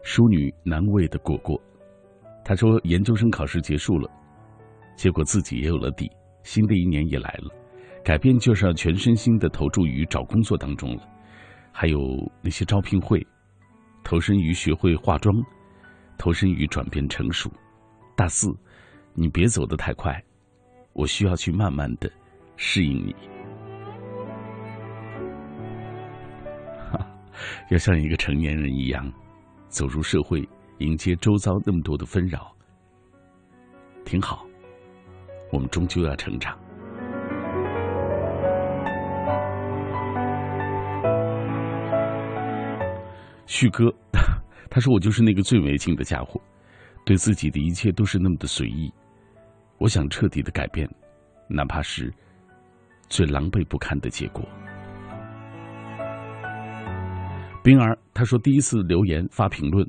[0.04, 1.62] 淑女难为的果果，
[2.44, 4.10] 他说研究生考试结束了，
[4.96, 6.10] 结果自己也有了底，
[6.44, 7.50] 新的一年也来了，
[8.04, 11.08] 改变就是要全身心的投注于找工作当中了，
[11.72, 12.00] 还有
[12.42, 13.26] 那些招聘会，
[14.04, 15.36] 投身于学会化妆，
[16.18, 17.52] 投身于转变成熟。
[18.16, 18.48] 大四，
[19.14, 20.22] 你别走得太快，
[20.94, 22.12] 我需要去慢慢的
[22.58, 23.16] 适应你，
[27.70, 29.12] 要像一个成年人一样。
[29.72, 30.48] 走入社会，
[30.80, 32.54] 迎接周遭那么多的纷扰，
[34.04, 34.46] 挺好。
[35.50, 36.60] 我们终究要成长。
[43.46, 43.90] 旭哥，
[44.70, 46.40] 他说我就是那个最没劲的家伙，
[47.06, 48.94] 对自己的一切都是那么的随意。
[49.78, 50.86] 我想彻底的改变，
[51.48, 52.14] 哪怕是
[53.08, 54.46] 最狼狈不堪的结果。
[57.64, 59.88] 冰儿，他说第一次留言发评论，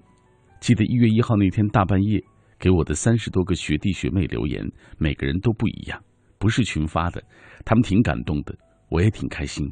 [0.60, 2.22] 记得一月一号那天大半夜
[2.58, 4.62] 给我的三十多个学弟学妹留言，
[4.98, 5.98] 每个人都不一样，
[6.38, 7.24] 不是群发的，
[7.64, 8.54] 他们挺感动的，
[8.90, 9.66] 我也挺开心。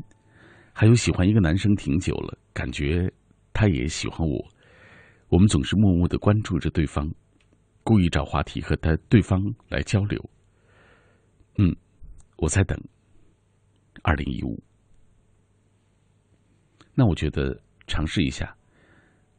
[0.73, 3.13] 还有喜欢一个男生挺久了，感觉
[3.53, 4.49] 他也喜欢我，
[5.29, 7.07] 我们总是默默的关注着对方，
[7.85, 9.39] 故意找话题和他对方
[9.69, 10.31] 来交流。
[11.59, 11.77] 嗯，
[12.39, 12.83] 我在等
[14.03, 14.59] 二零一五，
[16.95, 17.61] 那我觉得。
[17.91, 18.55] 尝试一下，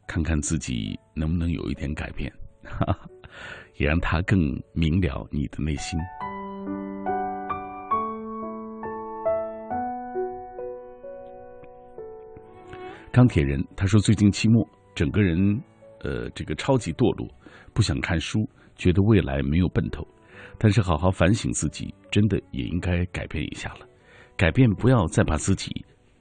[0.06, 2.30] 看看自己能不能有一点改变
[2.62, 2.94] 哈，
[3.78, 4.38] 也让他更
[4.74, 5.98] 明了你的内心。
[13.10, 15.58] 钢铁人他说：“最近期末，整个人
[16.00, 17.26] 呃，这个超级堕落，
[17.72, 18.46] 不想看书，
[18.76, 20.06] 觉得未来没有奔头。
[20.58, 23.86] 但是好好反省自己，真的也应该改变一下了。
[24.36, 25.70] 改变，不要再把自己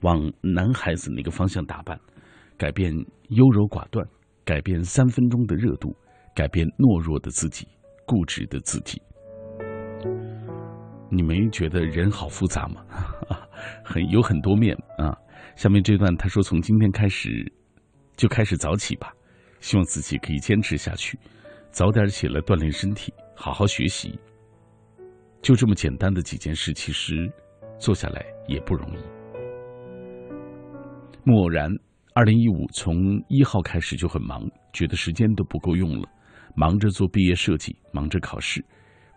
[0.01, 1.99] 往男孩子那个方向打扮。”
[2.61, 2.93] 改变
[3.29, 4.07] 优柔寡断，
[4.45, 5.97] 改变三分钟的热度，
[6.35, 7.67] 改变懦弱的自己，
[8.05, 9.01] 固执的自己。
[11.09, 12.85] 你没觉得人好复杂吗？
[13.83, 15.17] 很有很多面啊。
[15.55, 17.51] 下面这段他说：“从今天开始，
[18.15, 19.11] 就开始早起吧，
[19.59, 21.17] 希望自己可以坚持下去，
[21.71, 24.19] 早点起来锻炼身体，好好学习。
[25.41, 27.27] 就这么简单的几件事，其实
[27.79, 29.01] 做下来也不容易。”
[31.25, 31.75] 默然。
[32.13, 36.09] 二零一五从一号开始就很忙，觉得时间都不够用了，
[36.55, 38.61] 忙着做毕业设计，忙着考试，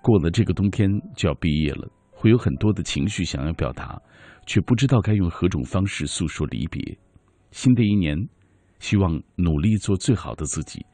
[0.00, 4.00] 过了这个冬天就要毕业了，会有很多的情绪想要表达，
[4.46, 6.96] 却不知道该用何种方式诉说离别。
[7.50, 8.16] 新的一年，
[8.78, 10.86] 希望努力做最好的自己，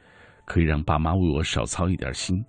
[0.47, 2.43] 可以让爸妈为我少操一点心。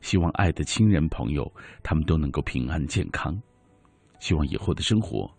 [0.00, 1.50] 希望爱的亲人朋友
[1.82, 3.38] 他们都能够平安健康，
[4.18, 5.30] 希望以后的生活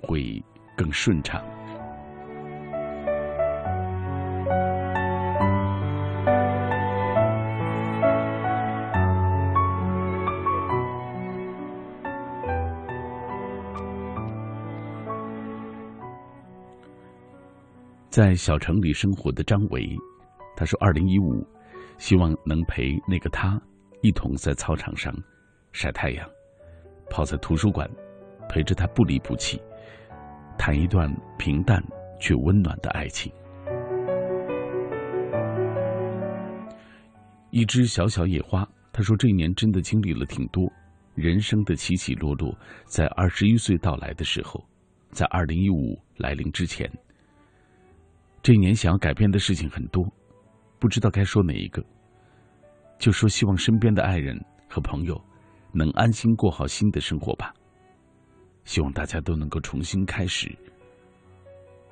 [0.00, 0.42] 会
[0.76, 1.40] 更顺畅。
[18.12, 19.88] 在小城里生活的张维，
[20.54, 21.42] 他说：“二零一五，
[21.96, 23.58] 希望能陪那个他
[24.02, 25.10] 一同在操场上
[25.72, 26.28] 晒太阳，
[27.08, 27.90] 泡在图书馆，
[28.50, 29.58] 陪着他不离不弃，
[30.58, 31.82] 谈一段平淡
[32.20, 33.32] 却温暖的爱情。”
[37.48, 40.70] 一只小小野花，他说：“这一年真的经历了挺多，
[41.14, 42.54] 人生的起起落落，
[42.84, 44.62] 在二十一岁到来的时候，
[45.12, 46.86] 在二零一五来临之前。”
[48.42, 50.04] 这一年想要改变的事情很多，
[50.80, 51.80] 不知道该说哪一个。
[52.98, 54.36] 就说希望身边的爱人
[54.68, 55.20] 和朋友
[55.72, 57.54] 能安心过好新的生活吧。
[58.64, 60.50] 希望大家都能够重新开始，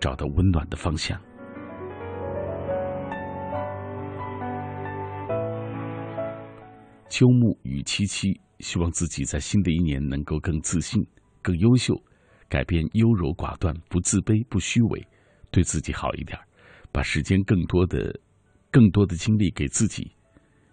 [0.01, 1.20] 找到温暖的方向。
[7.09, 11.01] 秋木与七七希望自己在新的一年能够更自信、
[11.42, 11.94] 更优秀，
[12.48, 15.07] 改变优柔寡断，不自卑，不虚伪。
[15.51, 16.38] 对自己好一点
[16.92, 18.18] 把时间更多的
[18.70, 20.11] 更多的精力给自己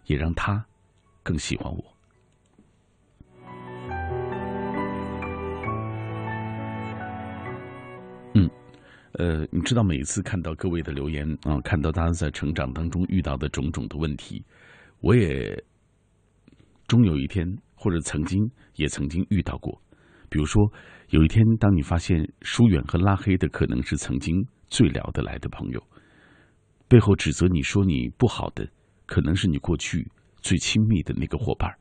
[0.05, 0.63] 也让他
[1.23, 1.83] 更喜欢我。
[8.33, 8.49] 嗯
[9.13, 14.43] 呃你知道每一次看到各位的留言啊看到大家在成长当中遇到的种种的问题
[15.01, 15.61] 我也
[16.87, 19.79] 终有一天或者曾经也曾经遇到过。
[20.29, 20.71] 比如说
[21.09, 25.81] 有一天当你发现疏远和拉黑的可能是曾经最聊得来的朋友，
[26.87, 28.67] 背后指责你说你不好的，
[29.05, 30.07] 可能是你过去
[30.41, 31.73] 最亲密的那个伙伴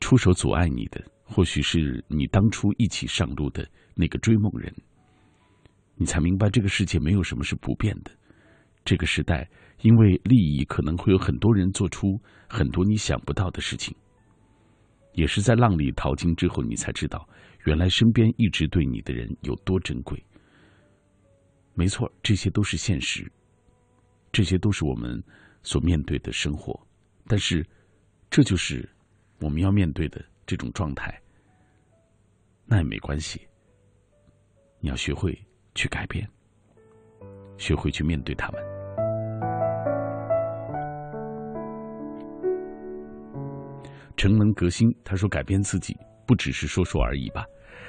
[0.00, 4.72] 出手阻碍你的，或许是你当初一起上路的那个追梦人。
[5.94, 8.10] 你才明白，这个世界没有什么是不变的。
[8.84, 9.48] 这个时代，
[9.82, 13.94] 因为利益，可能会有很多人做出很多你想不到的事情。
[15.12, 17.28] 也是在浪里淘金之后，你才知道，
[17.66, 20.20] 原来身边一直对你的人有多珍贵。
[21.74, 23.30] 没错，这些都是现实，
[24.30, 25.22] 这些都是我们
[25.62, 26.78] 所面对的生活。
[27.26, 27.66] 但是，
[28.30, 28.88] 这就是
[29.40, 31.18] 我们要面对的这种状态。
[32.66, 33.46] 那也没关系，
[34.80, 35.38] 你要学会。
[35.74, 36.28] 去改变，
[37.56, 38.62] 学会去面对他们。
[44.18, 45.96] 诚能革新，他说：“改变自己
[46.26, 47.46] 不只是说说而已吧，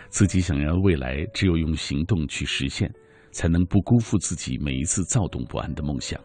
[0.07, 2.89] 自己想要未来，只有用行动去实现，
[3.33, 6.17] 才能不辜负自己每一次躁动不安的梦想。”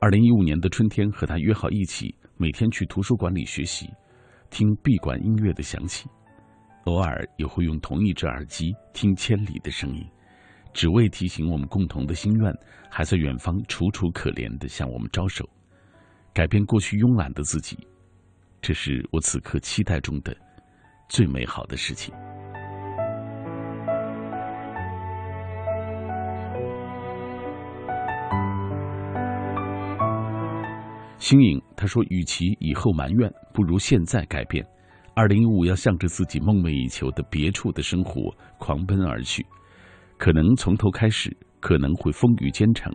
[0.00, 3.88] 二零一五年的春天，和他约好一起每天去图书馆里学习，
[4.48, 6.08] 听闭馆音乐的响起，
[6.84, 10.04] 偶尔也会用同一只耳机听千里的声音。
[10.72, 12.52] 只为提醒我们共同的心愿
[12.88, 15.48] 还在远方，楚楚可怜的向我们招手，
[16.32, 17.76] 改变过去慵懒的自己，
[18.62, 20.36] 这是我此刻期待中的
[21.08, 22.14] 最美好的事情。
[31.18, 34.64] 星颖他说：“与其以后埋怨，不如现在改变。
[35.14, 39.44] 二零一五要向着自己梦寐以求的别处的生活狂奔而去。”
[40.16, 42.92] 可能从头开始，可能会风雨兼程，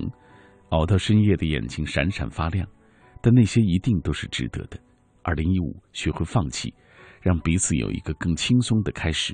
[0.70, 2.68] 熬到深夜的眼睛闪闪发亮，
[3.22, 4.78] 但那些一定都是值得的。
[5.22, 6.74] 二零一五，学会放弃，
[7.22, 9.34] 让彼此有一个更轻松的开始。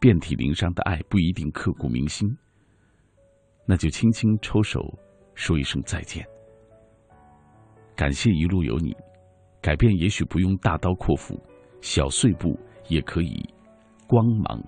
[0.00, 2.28] 遍体鳞伤的爱不一定刻骨铭心，
[3.66, 4.80] 那就轻轻抽手，
[5.36, 6.26] 说一声再见。
[7.94, 8.96] 感谢一路有你，
[9.60, 11.40] 改变也许不用大刀阔斧，
[11.80, 13.48] 小碎步也可以
[14.06, 14.60] 光芒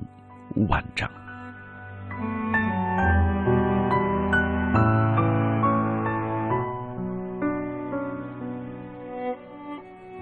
[0.69, 1.11] 万丈。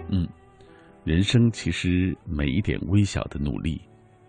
[0.09, 0.27] 嗯，
[1.05, 3.81] 人生其实每一点微小的努力，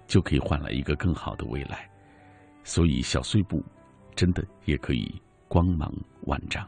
[0.07, 1.89] 就可以换来一个更好的未来。
[2.63, 3.63] 所以小碎步，
[4.15, 6.67] 真的也可以光芒万丈。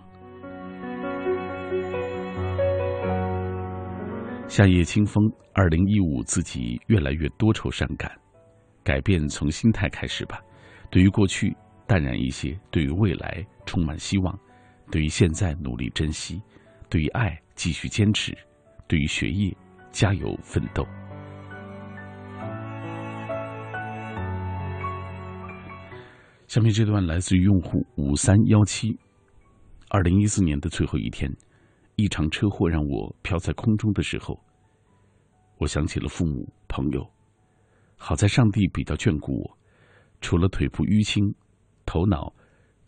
[4.47, 5.23] 夏夜清风，
[5.53, 8.11] 二零一五，自己越来越多愁善感。
[8.83, 10.39] 改变从心态开始吧。
[10.91, 11.55] 对于过去
[11.87, 14.39] 淡然一些，对于未来充满希望，
[14.91, 16.41] 对于现在努力珍惜，
[16.89, 18.37] 对于爱继续坚持，
[18.87, 19.55] 对于学业
[19.91, 20.87] 加油奋斗。
[26.47, 28.97] 下面这段来自于用户五三幺七。
[29.89, 31.31] 二零一四年的最后一天，
[31.95, 34.37] 一场车祸让我飘在空中的时候，
[35.57, 37.09] 我想起了父母朋友。
[37.95, 39.57] 好在上帝比较眷顾我，
[40.19, 41.33] 除了腿部淤青，
[41.85, 42.33] 头脑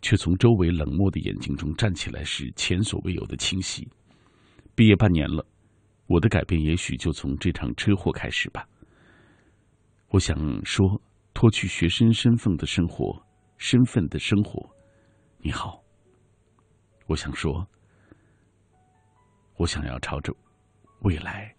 [0.02, 3.88] 却从周围冷漠的眼睛中站起来时前所未有的清晰。
[4.74, 5.44] 毕业半年了，
[6.06, 8.68] 我的改变也许就从这场车祸开始吧。
[10.10, 11.00] 我想说，
[11.32, 13.22] 脱去学生身份的生活，
[13.56, 14.68] 身份的生活，
[15.38, 15.82] 你好。
[17.06, 17.66] 我想说，
[19.58, 20.32] 我想要朝着
[21.00, 21.52] 未来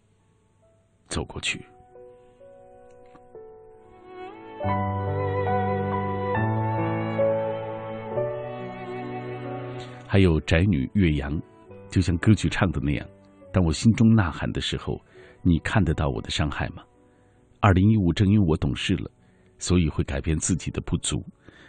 [1.07, 1.65] 走过去。
[10.07, 11.39] 还有宅女岳阳，
[11.89, 13.05] 就像歌曲唱的那样，
[13.51, 14.99] 当我心中呐喊的时候，
[15.43, 16.83] 你看得到我的伤害吗？
[17.59, 19.11] 二零一五正因为我懂事了，
[19.57, 21.21] 所以会改变自己的不足。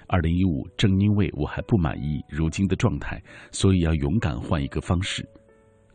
[0.07, 3.20] 二零一五正因为我还不满意如今的状态，
[3.51, 5.28] 所以要勇敢换一个方式。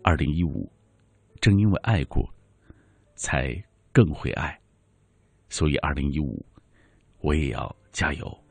[0.07, 0.71] 二零一五
[1.41, 2.31] 正因为爱过，
[3.15, 3.51] 才
[3.91, 4.61] 更会爱，
[5.49, 6.45] 所以二零一五。
[7.21, 8.44] 我也要加油。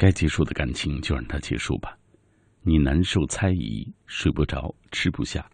[0.00, 1.94] 该结束的感情就让它结束吧。
[2.62, 5.46] 你难受、猜疑、睡不着、吃不下，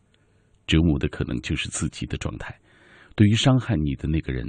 [0.68, 2.56] 折磨的可能就是自己的状态。
[3.16, 4.46] 对于伤害你的那个人，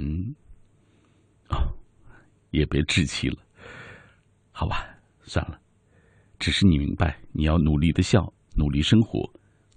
[1.48, 1.74] 哦，
[2.50, 3.42] 也别置气了，
[4.52, 4.88] 好吧，
[5.24, 5.60] 算了。
[6.38, 9.28] 只是你明白，你要努力的笑，努力生活，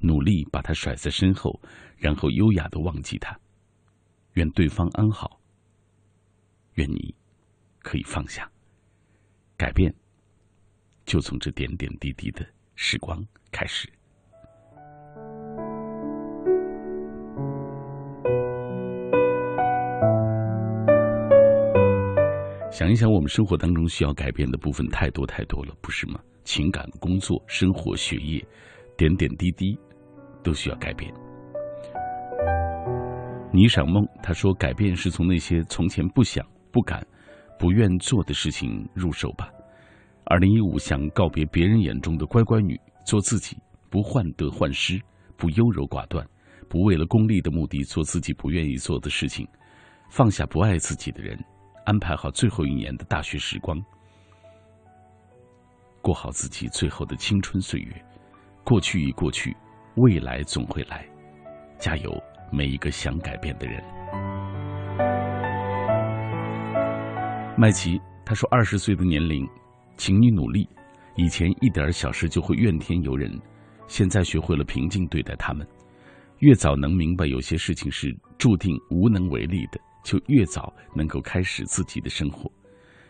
[0.01, 1.59] 努力把他甩在身后，
[1.97, 3.35] 然后优雅的忘记他。
[4.33, 5.41] 愿对方安好，
[6.75, 7.15] 愿你
[7.79, 8.51] 可以放下，
[9.57, 9.91] 改变
[11.11, 12.39] 就从这点点滴滴的
[12.75, 13.85] 时光开始。
[22.71, 26.17] 想一想我们生活当中需要改变的部分太多太多了，不是吗？
[26.45, 28.41] 情感、工作、生活、学业，
[28.95, 29.77] 点点滴滴
[30.41, 31.13] 都需要改变。
[33.51, 37.05] 霓裳梦，他说改变是从那些从前不想、不敢、
[37.59, 39.49] 不愿做的事情入手吧。
[40.25, 43.57] 二零一五想告别别人眼中的乖乖女，做自己，
[43.89, 45.01] 不患得患失，
[45.35, 46.25] 不优柔寡断，
[46.69, 49.47] 不为了功利的目的做自己不愿意做的事情，
[50.09, 51.37] 放下不爱自己的人。
[51.85, 53.83] 安排好最后一年的大学时光，
[56.01, 58.05] 过好自己最后的青春岁月。
[58.63, 59.55] 过去已过去，
[59.95, 61.03] 未来总会来。
[61.79, 62.15] 加油，
[62.51, 63.83] 每一个想改变的人。
[67.57, 69.49] 麦琪他说：“二十岁的年龄，
[69.97, 70.67] 请你努力。
[71.15, 73.31] 以前一点小事就会怨天尤人，
[73.87, 75.67] 现在学会了平静对待他们。
[76.39, 82.51] 越早能明白有些事情是注定无能为力的。”就越早能够开始自己的生活。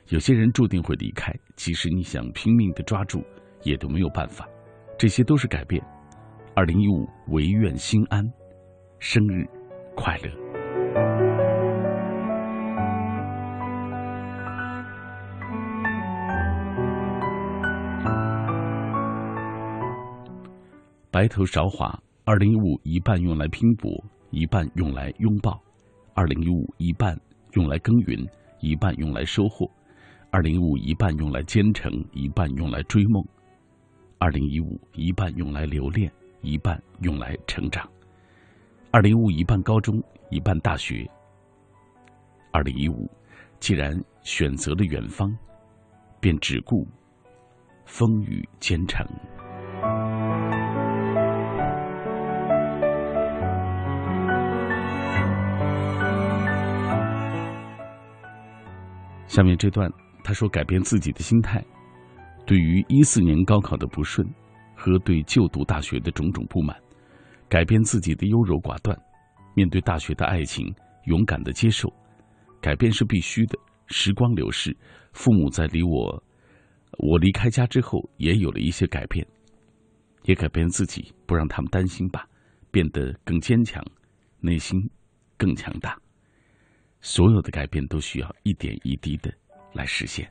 [0.09, 3.23] 有些人注定会离开，即使你想拼命的抓住，
[3.63, 4.45] 也都没有办法。
[4.97, 5.81] 这些都是改变。
[6.53, 8.29] 二零一五，唯愿心安，
[8.99, 9.47] 生日
[9.95, 10.40] 快乐。
[21.11, 25.61] 白头韶华，二零一五一半用来拼搏，一半用来拥抱。
[26.13, 27.19] 二零一五一半
[27.51, 28.25] 用来耕耘，
[28.61, 29.69] 一半用来收获；
[30.29, 33.21] 二零一五一半用来兼程，一半用来追梦；
[34.19, 36.09] 二零一五一半用来留恋，
[36.39, 37.85] 一半用来成长；
[38.89, 41.05] 二零一五一半高中，一半大学；
[42.51, 43.11] 二零一五
[43.59, 45.37] 既然选择了远方，
[46.21, 46.87] 便只顾
[47.83, 49.05] 风雨兼程。
[59.31, 59.89] 下面这段，
[60.25, 61.63] 他说：“改变自己的心态，
[62.45, 64.27] 对于一四年高考的不顺
[64.75, 66.77] 和对就读大学的种种不满，
[67.47, 68.93] 改变自己的优柔寡断，
[69.55, 70.75] 面对大学的爱情，
[71.05, 71.89] 勇敢的接受。
[72.59, 73.57] 改变是必须的。
[73.87, 74.75] 时光流逝，
[75.13, 76.21] 父母在离我
[76.97, 79.25] 我离开家之后，也有了一些改变，
[80.23, 82.27] 也改变自己，不让他们担心吧，
[82.69, 83.81] 变得更坚强，
[84.41, 84.77] 内心
[85.37, 85.97] 更强大。”
[87.01, 89.33] 所有的改变都需要一点一滴的
[89.73, 90.29] 来实现。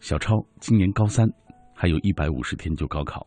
[0.00, 1.28] 小超今年高三，
[1.74, 3.26] 还有一百五十天就高考，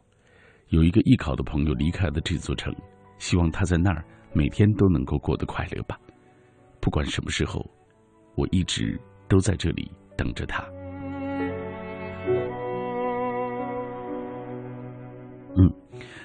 [0.70, 2.76] 有一个艺考的朋友离开了这座城，
[3.20, 4.04] 希望他在那儿
[4.34, 5.98] 每天都能够过得快乐吧。
[6.82, 7.64] 不管什么时候，
[8.36, 9.00] 我一直
[9.30, 10.68] 都在这里等着他。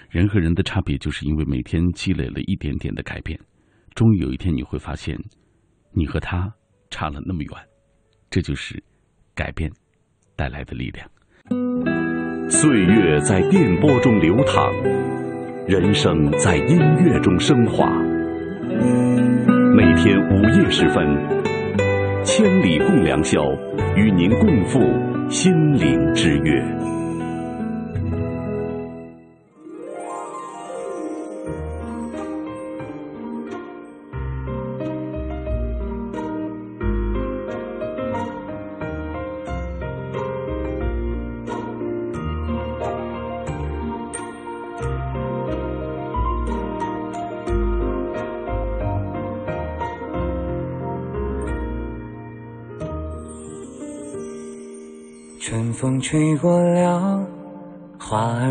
[0.08, 3.38] 人和人的差别，就是因为每天积累了一点点的改变，
[3.94, 5.18] 终于有一天你会发现，
[5.92, 6.50] 你和他
[6.88, 7.50] 差了那么远，
[8.30, 8.82] 这就是
[9.34, 9.70] 改变
[10.34, 11.06] 带来的力量。
[12.48, 14.72] 岁月在电波中流淌，
[15.66, 17.86] 人生在音乐中升华。
[19.76, 21.04] 每天午夜时分，
[22.24, 23.42] 千里共良宵，
[23.94, 24.80] 与您共赴
[25.28, 26.97] 心灵之约。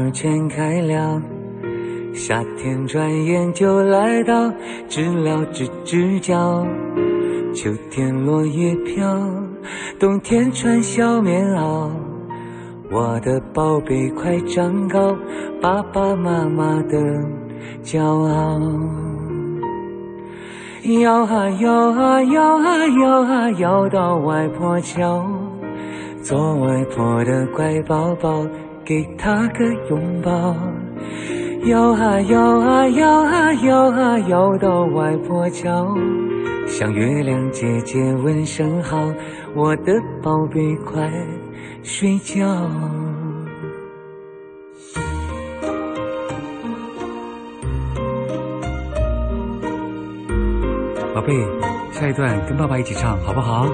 [0.07, 1.21] 花全开了，
[2.13, 4.49] 夏天转眼就来到，
[4.87, 6.65] 知了吱吱叫，
[7.53, 9.05] 秋天落叶飘，
[9.99, 11.89] 冬天穿小棉袄，
[12.89, 15.13] 我的宝贝快长高，
[15.59, 16.97] 爸爸妈妈的
[17.83, 18.61] 骄傲，
[21.01, 25.27] 摇啊摇啊摇啊摇啊摇到外婆桥。
[26.23, 28.45] 做外婆的乖宝宝，
[28.87, 30.55] 给他个拥抱。
[31.65, 35.93] 摇啊摇啊摇啊摇啊摇到外婆桥，
[36.65, 38.97] 向月亮姐姐问声好，
[39.53, 39.91] 我的
[40.23, 41.11] 宝贝快
[41.83, 42.45] 睡觉。
[51.13, 51.33] 宝贝，
[51.91, 53.41] 下一段跟爸爸一起唱好不？
[53.41, 53.67] 好。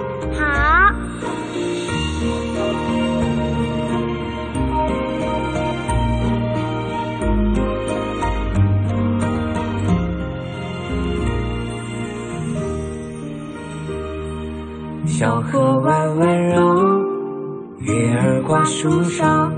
[18.83, 19.49] 树梢，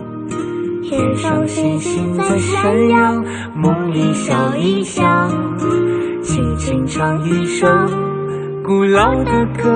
[0.84, 3.23] 天上星星在闪耀，
[3.55, 5.28] 梦里笑一笑，
[6.21, 7.65] 轻轻唱一首
[8.63, 9.67] 古老的歌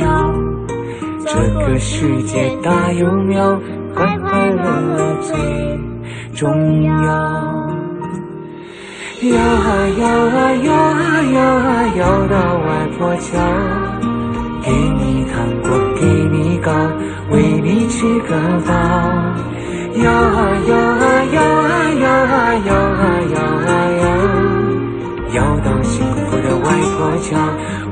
[0.00, 0.32] 谣。
[1.26, 3.60] 这个世界大又妙，
[3.94, 5.36] 快快乐乐最
[6.34, 6.94] 重要。
[9.24, 11.68] 摇啊摇啊摇啊摇啊
[11.98, 13.38] 摇到外婆桥，
[14.62, 15.05] 给你
[18.06, 18.30] 喂你吃个
[18.66, 18.72] 饱。
[19.96, 20.38] 摇啊
[20.68, 21.02] 摇啊
[21.32, 21.66] 摇啊
[22.00, 23.02] 摇啊摇啊
[23.34, 23.36] 摇
[23.66, 23.68] 啊
[24.00, 24.04] 摇，
[25.34, 26.64] 摇到幸福的外
[26.96, 27.28] 婆桥，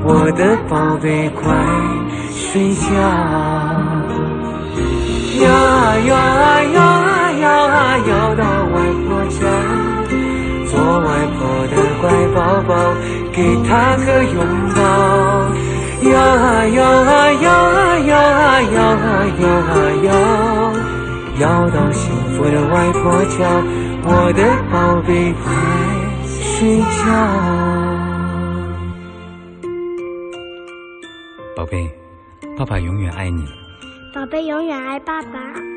[0.03, 1.43] 我的宝贝快
[2.31, 2.85] 睡觉。
[5.43, 9.37] 摇啊摇啊摇啊摇啊摇到外婆桥。
[10.65, 11.07] 做外
[11.37, 12.03] 婆的乖
[12.33, 12.37] 宝
[12.67, 12.71] 宝，
[13.33, 13.37] 给
[13.67, 13.69] 她
[14.05, 14.35] 个拥
[14.75, 14.79] 抱。
[16.11, 20.09] 摇啊摇啊摇啊摇啊摇啊摇啊摇，
[21.39, 23.43] 摇到幸福的外婆桥，
[24.03, 24.39] 我的
[24.71, 25.43] 宝贝快
[26.23, 27.09] 睡觉。
[31.55, 31.89] 宝贝，
[32.55, 33.43] 爸爸永远爱你。
[34.13, 35.74] 宝贝永远爱爸爸。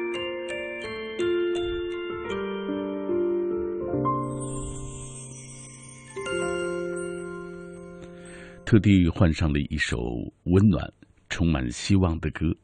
[8.69, 9.99] 特地换上了一首
[10.43, 10.93] 温暖、
[11.31, 12.55] 充满希望的歌，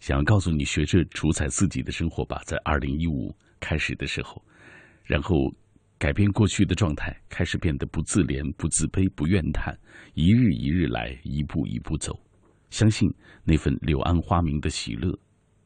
[0.00, 2.42] 想要告诉你，学着主宰自己的生活吧。
[2.44, 4.44] 在二零一五开始的时候，
[5.04, 5.36] 然后
[6.00, 9.72] 改变过去的状态，开始变得不自怜、不自卑、不怨叹，
[10.14, 12.18] 一日一日来，一步一步走。
[12.70, 13.08] 相信
[13.44, 15.16] 那份柳暗花明的喜乐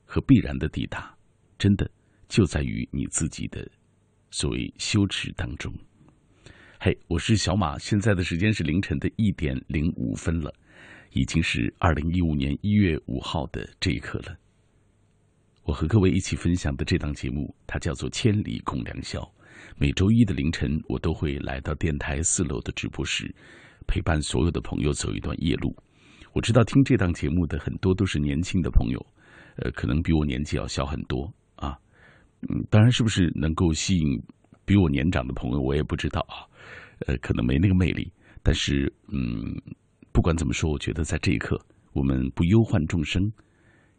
[0.05, 1.17] 和必然的抵达，
[1.57, 1.91] 真的
[2.29, 3.67] 就在于你自己的
[4.31, 5.73] 所谓羞耻当中。
[6.87, 7.79] 嘿，我是小马。
[7.79, 10.53] 现在的时间是凌晨的一点零五分了，
[11.15, 14.37] 已经是二零一五年一月五号的这一刻了。
[15.63, 19.19] 我和各位一起分享的这档节目，它叫做《千里共良宵》。
[19.79, 23.35] 每周一的凌晨，我都会来到电台四楼的直播室，
[23.87, 25.75] 陪伴所有的朋友走一段夜路。
[26.35, 29.07] 我知道听这档节目的很多都是年轻的朋友，
[29.57, 31.79] 呃，可能比我年纪要小很多啊。
[32.51, 34.23] 嗯，当然是不是能够吸引
[34.67, 36.45] 比我年长的朋友，我也不知道啊。
[37.01, 39.61] 呃，可能没那个魅力，但是，嗯，
[40.13, 41.61] 不管怎么说，我觉得在这一刻，
[41.93, 43.31] 我们不忧患众生，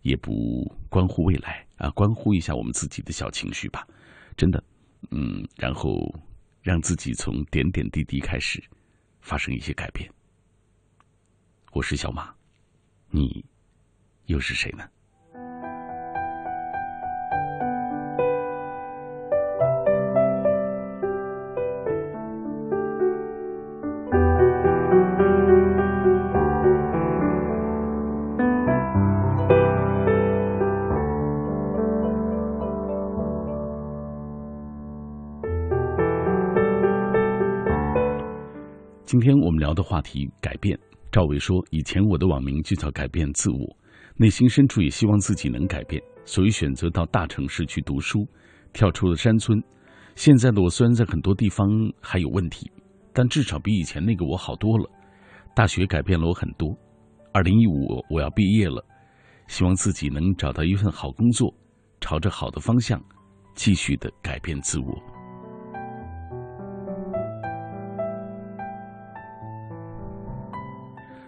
[0.02, 3.88] 也不关乎未来啊，关乎一下我们自己的小情绪吧，
[4.38, 4.64] 真的，
[5.12, 6.14] 嗯，然后
[6.62, 8.64] 让自己从点点滴滴开始
[9.22, 10.10] 发生一些改变。
[11.72, 12.34] 我是小马，
[13.10, 13.43] 你
[14.28, 14.89] 又是谁呢？
[39.26, 40.78] 今天我们聊的话题改变。
[41.11, 43.57] 赵伟说：“以前我的网名就叫改变自我，
[44.17, 48.23] 内心深处也希望自己能改变，所以选择到大城市去读书，
[48.71, 49.59] 跳出了山村。
[50.13, 51.67] 现在的我虽然在很多地方
[51.99, 52.69] 还有问题，
[53.13, 54.88] 但至少比以前那个我好多了。
[55.55, 56.78] 大学改变了我很多。
[57.34, 58.86] 二零一五我要毕业了，
[59.47, 61.51] 希望自己能找到一份好工作，
[61.99, 63.03] 朝着好的方向
[63.55, 64.86] 继续的改变自我。”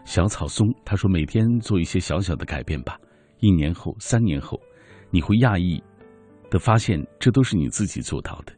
[0.07, 2.97] 小草松他说：“每天做一些小小的改变吧，
[3.41, 4.57] 一年后、三年后，
[5.11, 5.83] 你会讶异
[6.49, 8.53] 的发现，这都是你自己做到的。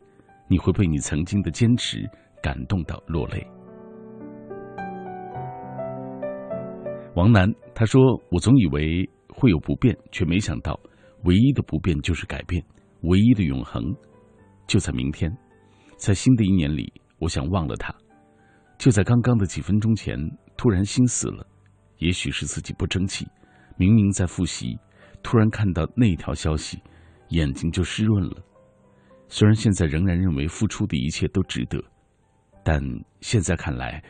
[0.47, 2.07] 你会被你曾经的坚持
[2.39, 3.43] 感动到落泪。”
[7.17, 10.79] 王楠他说：“我总以为会有不变，却没想到，
[11.23, 12.63] 唯一的不变就是改变，
[13.01, 13.83] 唯一的永恒
[14.67, 15.35] 就在明天。
[15.97, 17.91] 在新的一年里，我想忘了他。
[18.77, 20.15] 就在刚刚的几分钟前。”
[20.59, 21.47] 突然心死了，
[21.99, 23.25] 也许是自己不争气，
[23.77, 24.77] 明明在复习，
[25.23, 26.83] 突然看到那条消息，
[27.29, 28.43] 眼睛就湿润了。
[29.29, 31.81] 虽然现在仍然认为付出的一切都值得，
[32.61, 32.83] 但
[33.21, 34.03] 现在看来，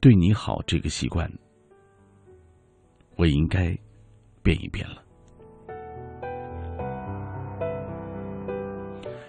[0.00, 1.32] 对你好这个习惯，
[3.16, 3.74] 我应该
[4.42, 5.02] 变一变了。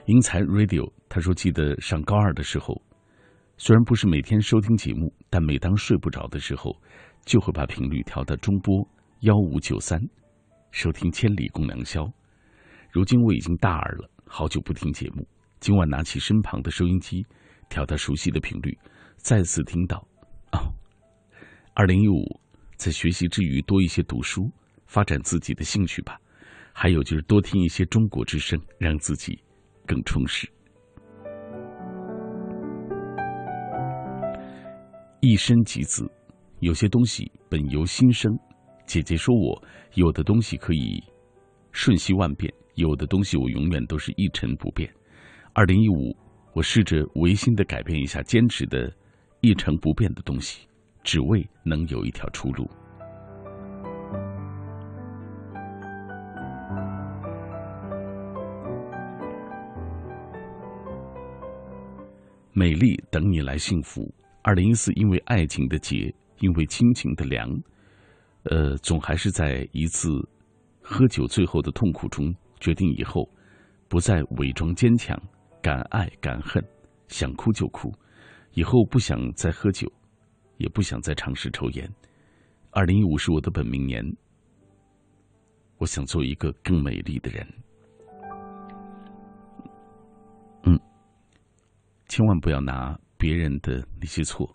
[0.06, 2.76] 英才 Radio 他说：“记得上高二的时候。”
[3.64, 6.76] 虽然不是每天收听节目，但每当睡不着的时候，
[7.28, 8.84] 就会把频率调到中波
[9.20, 10.02] 幺五九三，
[10.72, 12.02] 收听《千里共良宵》。
[12.90, 15.28] 如今我已经大二了，好久不听节目。
[15.60, 17.24] 今晚拿起身旁的收音机，
[17.70, 18.76] 调到熟悉的频率，
[19.18, 20.08] 再次听到。
[20.54, 20.74] 哦，
[21.76, 22.42] 二零一五，
[22.78, 24.50] 在学习之余多一些读书，
[24.88, 26.20] 发展自己的兴趣吧。
[26.74, 29.40] 还有就是多听一些中国之声，让自己
[29.86, 30.52] 更充实。
[35.24, 36.04] 一生即子，
[36.62, 38.32] 有些东西本由心生。
[38.88, 39.64] 姐姐说我
[39.94, 41.00] 有的东西可以
[41.72, 44.92] 瞬息万变，有的东西我永远都是一成不变。
[45.54, 46.18] 二零一五，
[46.54, 48.92] 我试着违心的改变一下坚持的
[49.42, 50.68] 一成不变的东西，
[51.04, 52.68] 只为能有一条出路。
[62.54, 64.12] 美丽等你来幸福。
[64.44, 67.48] 二零一四，因为爱情的劫，因为亲情的凉，
[68.44, 70.10] 呃，总还是在一次
[70.82, 73.30] 喝酒最后的痛苦中，决定以后
[73.88, 75.16] 不再伪装坚强，
[75.62, 76.64] 敢爱敢恨，
[77.08, 77.94] 想哭就哭，
[78.54, 79.92] 以后不想再喝酒，
[80.58, 81.88] 也不想再尝试抽烟。
[82.72, 84.04] 二零一五是我的本命年，
[85.78, 87.48] 我想做一个更美丽的人。
[90.64, 90.80] 嗯
[92.08, 94.50] 千万不要拿别人的那些错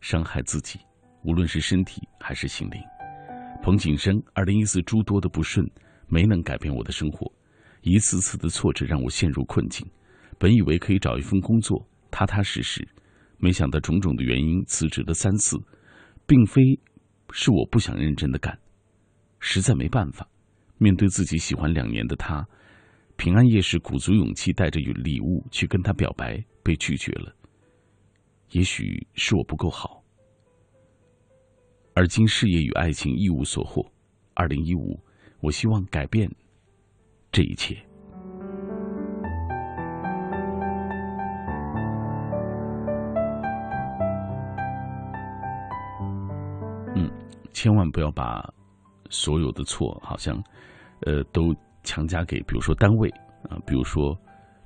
[0.00, 0.80] 伤害自己，
[1.22, 2.82] 无论是身体还是心灵。
[3.62, 5.64] 彭景生，二零一四诸多的不顺
[6.08, 7.32] 没能改变我的生活，
[7.82, 9.88] 一次次的挫折让我陷入困境。
[10.36, 12.84] 本以为可以找一份工作踏踏实实，
[13.38, 15.56] 没想到种种的原因辞职了三次，
[16.26, 16.60] 并非
[17.30, 18.58] 是我不想认真的干，
[19.38, 20.28] 实在没办法。
[20.76, 22.44] 面对自己喜欢两年的他，
[23.16, 26.44] 平安夜时鼓足勇气带着礼物去跟他表白。
[26.64, 27.34] 被拒绝了，
[28.52, 30.02] 也许是我不够好，
[31.94, 33.84] 而今事业与爱情一无所获。
[34.32, 34.98] 二零一五，
[35.40, 36.30] 我希望改变
[37.30, 37.76] 这一切。
[46.94, 47.10] 嗯，
[47.52, 48.42] 千万不要把
[49.10, 50.42] 所有的错，好像
[51.00, 53.10] 呃，都强加给，比如说单位
[53.50, 54.18] 啊，比如说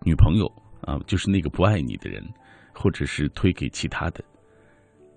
[0.05, 0.51] 女朋友。
[0.83, 2.21] 啊，就是那个不爱你的人，
[2.74, 4.24] 或者是推给其他的，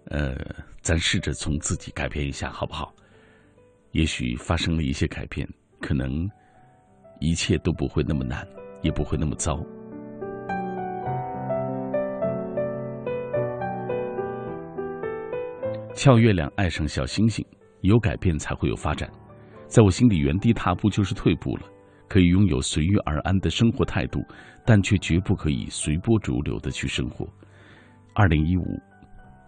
[0.05, 0.35] 呃，
[0.81, 2.93] 咱试着从自己改变一下，好不好？
[3.91, 5.47] 也许发生了一些改变，
[5.79, 6.29] 可能
[7.19, 8.45] 一切都不会那么难，
[8.81, 9.57] 也不会那么糟。
[15.93, 17.45] 俏月亮爱上小星星，
[17.81, 19.09] 有改变才会有发展。
[19.67, 21.63] 在我心里，原地踏步就是退步了。
[22.07, 24.23] 可以拥有随遇而安的生活态度，
[24.63, 27.27] 但却绝不可以随波逐流的去生活。
[28.15, 28.79] 二零一五，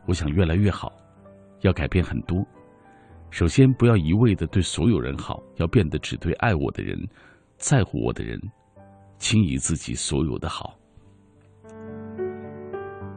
[0.05, 0.91] 我想越来越好，
[1.61, 2.45] 要改变很多。
[3.31, 6.99] 首先，不要一味的对所有人好，要变得只对爱我的人、
[7.55, 8.37] 在乎我的人，
[9.17, 10.77] 轻移自己所有的好。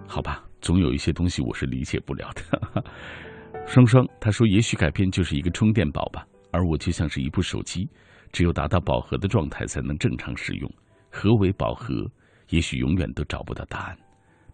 [0.06, 2.85] 好吧，总有一些东西我是理解不了的。
[3.66, 7.89] 双双他说：“也许改变就是一个充电宝吧，而我就像是一部手机。”
[8.31, 10.72] 只有达到饱和的状态，才能正常使用。
[11.10, 12.09] 何为饱和？
[12.51, 13.98] 也许永远都找不到答案，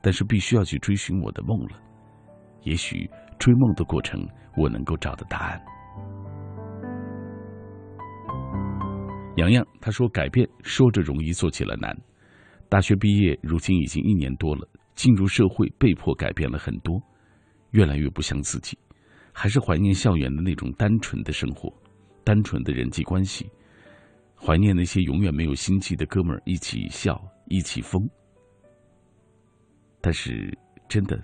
[0.06, 1.70] 但是必须要去追寻我的梦了。
[2.62, 3.10] 也许
[3.40, 4.24] 追梦的过程，
[4.56, 5.60] 我能够找到答案。
[9.36, 11.92] 洋洋他说：“改变说着容易，做起来难。
[12.68, 17.02] 大学毕业，如今已经一年多了，进入社会，被迫改变了很多，
[17.72, 18.78] 越来越不像自己。
[19.32, 21.68] 还是怀念校园的那种单纯的生活，
[22.22, 23.50] 单纯的人际关系。”
[24.40, 28.08] 怀念那些永远没有心机的哥们儿，一起笑，一起疯。
[30.06, 30.56] 但是，
[30.86, 31.20] 真的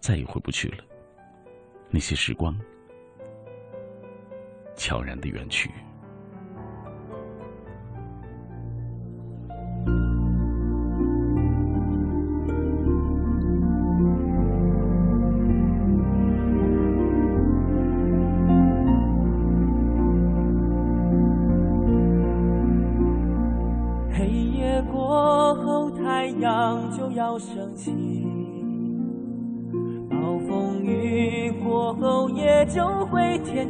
[0.00, 0.78] 再也回不去了。
[1.90, 2.58] 那些时光
[4.74, 5.70] 悄然的远去。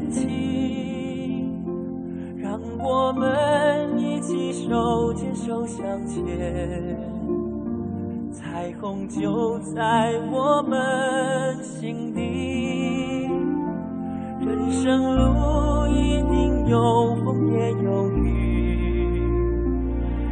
[0.05, 0.24] 会天晴。
[2.36, 6.24] 让我们一起手牵手向前，
[8.32, 13.28] 彩虹就在我们心底。
[14.40, 19.22] 人生路一定有风也有雨，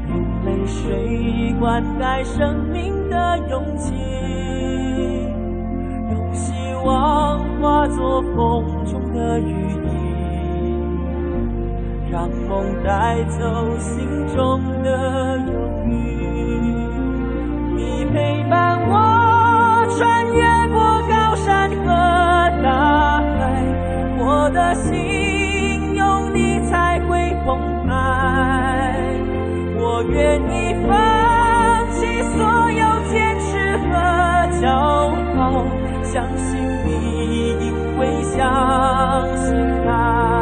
[0.09, 2.93] 用泪水灌溉生命。
[3.13, 3.93] 的勇气，
[6.11, 8.82] 用希望化作风
[9.15, 9.89] 的羽翼
[12.11, 15.53] 让风带走心中的忧
[15.87, 15.91] 郁
[17.75, 21.87] 你陪伴我穿越过高山和
[22.63, 23.65] 大海
[24.19, 27.93] 我的心有你才会澎湃。
[29.79, 32.81] 我愿意放弃所有
[33.11, 33.91] 坚持和
[34.61, 34.69] 骄
[35.39, 35.67] 傲
[36.03, 39.55] 相信你一会相信
[39.87, 40.42] 吗？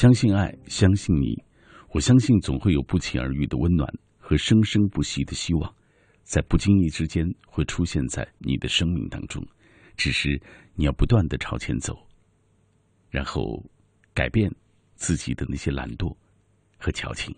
[0.00, 1.44] 相信爱，相信你，
[1.90, 3.86] 我相信总会有不期而遇的温暖
[4.18, 5.74] 和生生不息的希望，
[6.22, 9.46] 在不经意之间会出现在你的生命当中，
[9.98, 10.40] 只是
[10.74, 11.94] 你要不断的朝前走，
[13.10, 13.62] 然后
[14.14, 14.50] 改变
[14.94, 16.16] 自己的那些懒惰
[16.78, 17.36] 和矫情。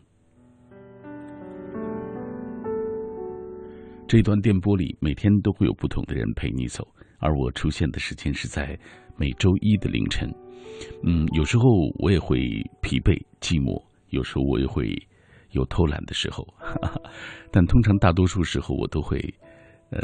[4.06, 6.86] 这段电波里，每天都会有不同的人陪你走，
[7.18, 8.78] 而我出现的时间是在
[9.16, 10.32] 每周一的凌晨。
[11.02, 11.64] 嗯，有时候
[11.98, 12.38] 我也会
[12.80, 14.94] 疲惫、寂寞，有时候我也会
[15.50, 17.00] 有偷懒的时候，哈哈，
[17.50, 19.18] 但通常大多数时候我都会，
[19.90, 20.00] 呃，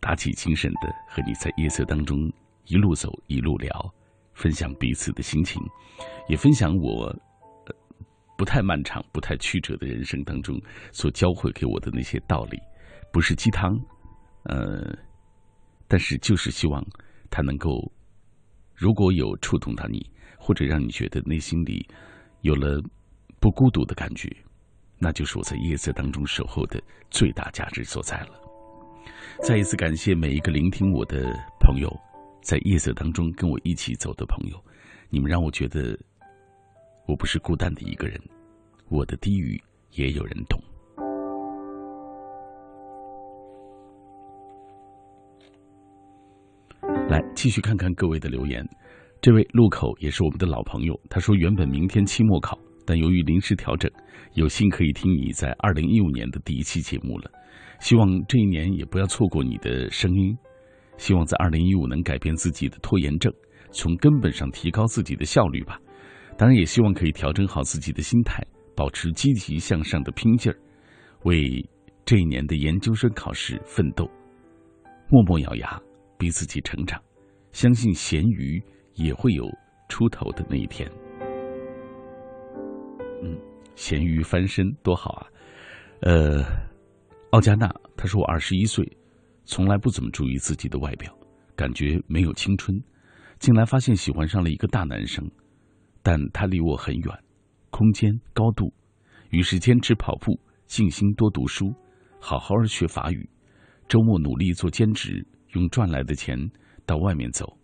[0.00, 2.30] 打起精神的和你在夜色当中
[2.66, 3.94] 一路走一路聊，
[4.34, 5.62] 分享彼此的心情，
[6.28, 7.14] 也分享我、
[8.36, 10.60] 不太漫长、不太曲折的人生当中
[10.92, 12.58] 所教会给我的那些道理，
[13.12, 13.78] 不是鸡汤，
[14.44, 14.96] 呃，
[15.88, 16.84] 但是就是希望
[17.30, 17.92] 它能够。
[18.76, 20.04] 如果有触动到你，
[20.38, 21.84] 或者让你觉得内心里
[22.42, 22.80] 有了
[23.40, 24.30] 不孤独的感觉，
[24.98, 26.80] 那就是我在夜色当中守候的
[27.10, 28.38] 最大价值所在了。
[29.42, 31.90] 再一次感谢每一个聆听我的朋友，
[32.42, 34.62] 在夜色当中跟我一起走的朋友，
[35.08, 35.98] 你们让我觉得
[37.06, 38.20] 我不是孤单的一个人，
[38.88, 39.58] 我的低语
[39.92, 40.62] 也有人懂。
[47.16, 48.62] 来，继续看看各位的留言。
[49.22, 53.90] 这位路口也是我们的老朋友，他说原本明天期末考，但由于临时调整，
[54.34, 57.30] 有幸可以听你在二零一五年的第一期节目了。
[57.80, 60.36] 希望这一年也不要错过你的声音。
[60.98, 63.32] 希望在二零一五能改变自己的拖延症，
[63.70, 65.80] 从根本上提高自己的效率吧。
[66.36, 68.44] 当然，也希望可以调整好自己的心态，
[68.76, 70.58] 保持积极向上的拼劲儿，
[71.24, 71.66] 为
[72.04, 74.06] 这一年的研究生考试奋斗，
[75.08, 75.80] 默默咬牙。
[76.18, 76.98] 逼自己成长，
[77.56, 78.62] 相信咸鱼
[78.96, 79.50] 也会有
[79.88, 80.86] 出头的那一天。
[83.22, 83.34] 嗯，
[83.74, 85.26] 咸鱼翻身多好啊！
[86.02, 86.44] 呃，
[87.30, 88.86] 奥加纳他说我二十一岁，
[89.46, 91.10] 从来不怎么注意自己的外表，
[91.56, 92.78] 感觉没有青春。
[93.38, 95.26] 近来发现喜欢上了一个大男生，
[96.02, 97.24] 但他离我很远，
[97.70, 98.70] 空间高度，
[99.30, 101.72] 于是坚持跑步，静心多读书，
[102.20, 103.26] 好好学法语，
[103.88, 106.38] 周末努力做兼职，用赚来的钱
[106.86, 107.58] 到外面走，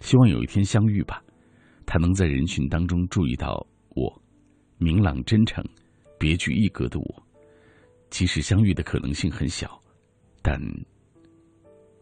[0.00, 1.22] 希望有一天相遇吧。
[1.84, 3.66] 他能在人群当中注意到
[3.96, 4.22] 我，
[4.78, 5.62] 明朗真诚、
[6.18, 7.22] 别具一格的我。
[8.10, 9.80] 即使相遇的可能性很小，
[10.40, 10.60] 但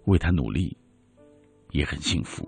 [0.04, 0.76] 为他努力
[1.70, 2.46] 也很幸福。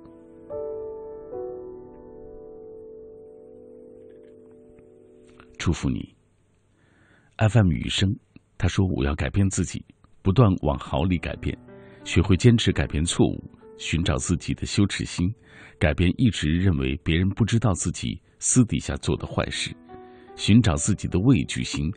[5.59, 6.15] 祝福你。
[7.37, 8.15] FM 雨声，
[8.59, 9.85] 他说：“我要改变自己，
[10.23, 11.59] 不断往好里改变，
[12.05, 13.51] 学会坚持改变错误，
[13.81, 15.35] 寻找自己的羞耻心，
[15.79, 19.75] 改变一直认为别人不知道自己私底下做的坏事，
[20.37, 21.91] 寻找自己的畏惧心，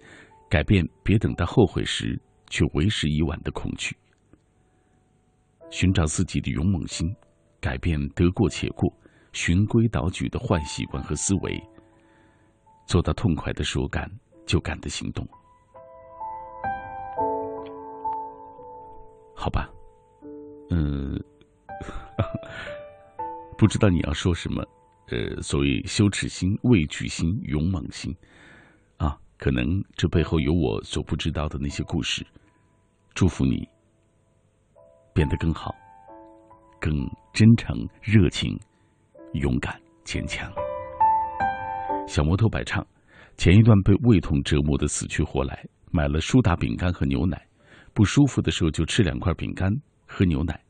[0.50, 2.18] 改变别等到后悔时
[2.50, 3.94] 却为时已晚的恐惧，
[5.70, 7.14] 寻找自己的勇猛心，
[7.60, 8.90] 改变得过且过、
[9.34, 11.62] 循规蹈矩的坏习惯和思维。”
[12.88, 14.10] 做到痛快的说干
[14.46, 15.28] 就干的行动，
[19.36, 19.70] 好吧，
[20.70, 21.18] 嗯，
[23.58, 24.64] 不知道你要说什么，
[25.10, 28.14] 呃，所谓羞耻心、畏惧心、勇猛心，
[28.98, 29.66] 啊，可能
[29.96, 32.26] 这背后有我所不知道的那些故事。
[33.14, 33.68] 祝福你
[35.14, 35.74] 变得更好，
[36.80, 36.92] 更
[37.32, 38.60] 真诚、热情、
[39.34, 40.52] 勇敢、坚强。
[42.08, 42.86] 小摩托摆唱，
[43.38, 47.40] 前一段被胃痛折磨的死去活来，买了苏打饼干和牛奶，
[47.94, 49.72] 不舒服的时候就吃两块饼干，
[50.08, 50.63] 喝牛奶。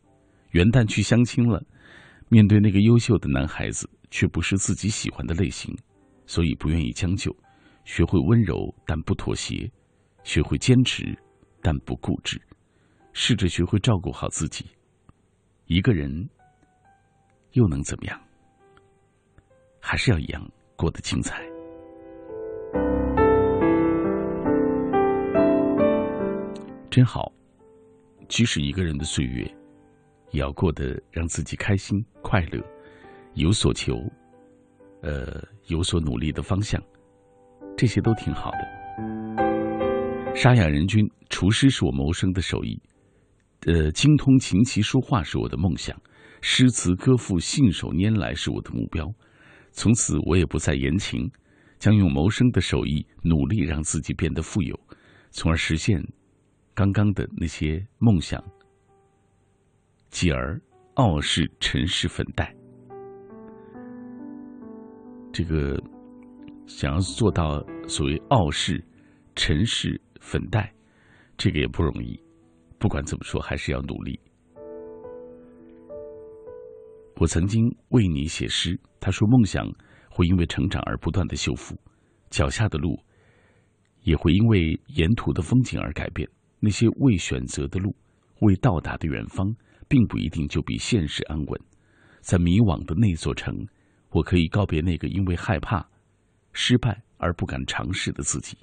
[0.54, 1.64] 元旦去相亲了，
[2.30, 5.76] 面对那个优秀的男孩子，却不是自己喜欢的类型，
[6.28, 7.36] 所以不愿意将就，
[7.86, 9.72] 学会温柔但不妥协，
[10.24, 11.18] 学会坚持
[11.60, 12.40] 但不固执，
[13.14, 14.66] 试着学会照顾好自己。
[15.66, 16.30] 一个人
[17.54, 18.22] 又能怎么样？
[19.80, 20.48] 还是要一样。
[20.76, 21.42] 过得精彩，
[26.90, 27.32] 真好。
[28.28, 29.50] 即使一个人的岁月，
[30.34, 32.60] 也要过得让自己开心、快乐，
[33.36, 33.96] 有所求，
[35.02, 36.82] 呃，有所努力的方向，
[37.78, 40.34] 这些都挺好的。
[40.36, 42.82] 沙哑人君，厨师是我谋生的手艺，
[43.68, 45.96] 呃，精通琴棋书画是我的梦想，
[46.42, 49.08] 诗词歌赋信手拈来是我的目标。
[49.72, 51.32] 从此，我也不再言情，
[51.78, 54.80] 将用谋生的手艺努力让自己变得富有，
[55.30, 56.04] 从而实现
[56.74, 58.44] 刚刚的那些梦想。
[60.14, 60.62] 继而，
[60.94, 62.56] 傲视尘世粉黛，
[65.32, 65.76] 这个
[66.68, 68.80] 想要做到所谓傲视
[69.36, 70.72] 尘世粉黛，
[71.36, 72.16] 这个也不容易。
[72.78, 74.20] 不管怎么说，还是要努力。
[77.16, 78.80] 我曾经为你写诗。
[79.00, 79.68] 他说：“梦想
[80.12, 81.76] 会因为成长而不断的修复，
[82.30, 83.04] 脚下的路
[84.04, 86.30] 也会因为沿途的风景而改变。
[86.60, 87.96] 那些未选择的路，
[88.42, 89.56] 未到达的远方，
[89.88, 91.62] 并不一定就比现实安稳。
[92.22, 93.68] 在迷惘的那座城，
[94.10, 95.86] 我可以告别那个因为害怕
[96.52, 98.58] 失败而不敢尝试的自己。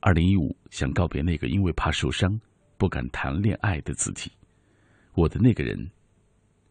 [0.00, 2.40] 二零一五，想告别那个因为怕受伤
[2.76, 4.30] 不敢谈恋爱的自己。
[5.14, 5.90] 我的那个人，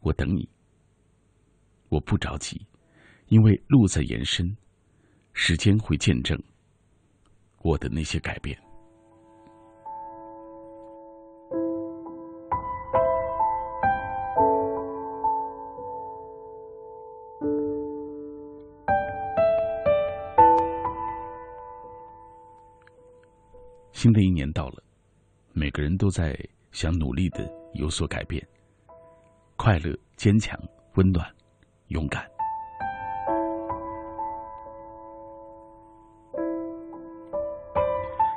[0.01, 0.47] 我等你。”
[1.89, 2.61] 我不着急，
[3.29, 4.55] 因为路在延伸，
[5.33, 6.39] 时间会见证
[7.63, 8.55] 我的那些改变。
[24.01, 24.81] 新的一年到了，
[25.51, 26.33] 每个人都在
[26.71, 28.41] 想努力的有所改变，
[29.57, 30.57] 快乐、坚强、
[30.95, 31.29] 温暖。
[31.89, 32.25] 勇敢。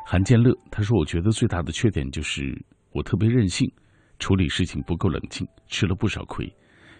[0.04, 2.60] 韩建乐他说：“我觉得最大的缺点就是
[2.90, 3.72] 我特别任性，
[4.18, 6.52] 处理事情不够冷静，吃了不少亏。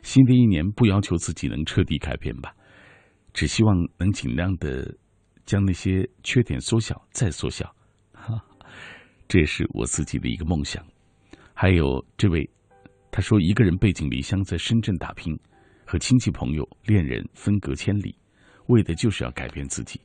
[0.02, 2.54] 新的一年不要求自己能彻底改变吧，
[3.32, 4.96] 只希望能尽量的
[5.44, 7.74] 将那些缺点缩小再缩小。
[9.32, 10.84] 这也是我自己的一个梦想。
[11.54, 12.46] 还有这位，
[13.10, 15.34] 他说一个人背井离乡在深圳打拼。”
[15.88, 18.14] 和亲戚朋友、恋人分隔千里，
[18.66, 19.98] 为的就是要改变自己，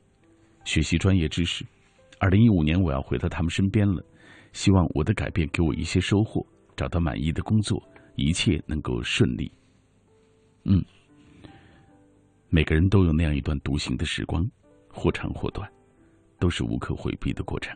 [0.64, 1.62] 学习专业知识。
[2.18, 4.02] 二零一五年我要回到他们身边了，
[4.54, 6.44] 希望我的改变给我一些收获，
[6.74, 7.82] 找到满意的工作，
[8.16, 9.50] 一切能够顺利。
[10.64, 10.82] 嗯，
[12.48, 14.42] 每个人都有那样一段独行的时光，
[14.88, 15.70] 或长或短，
[16.38, 17.74] 都是无可回避的过程。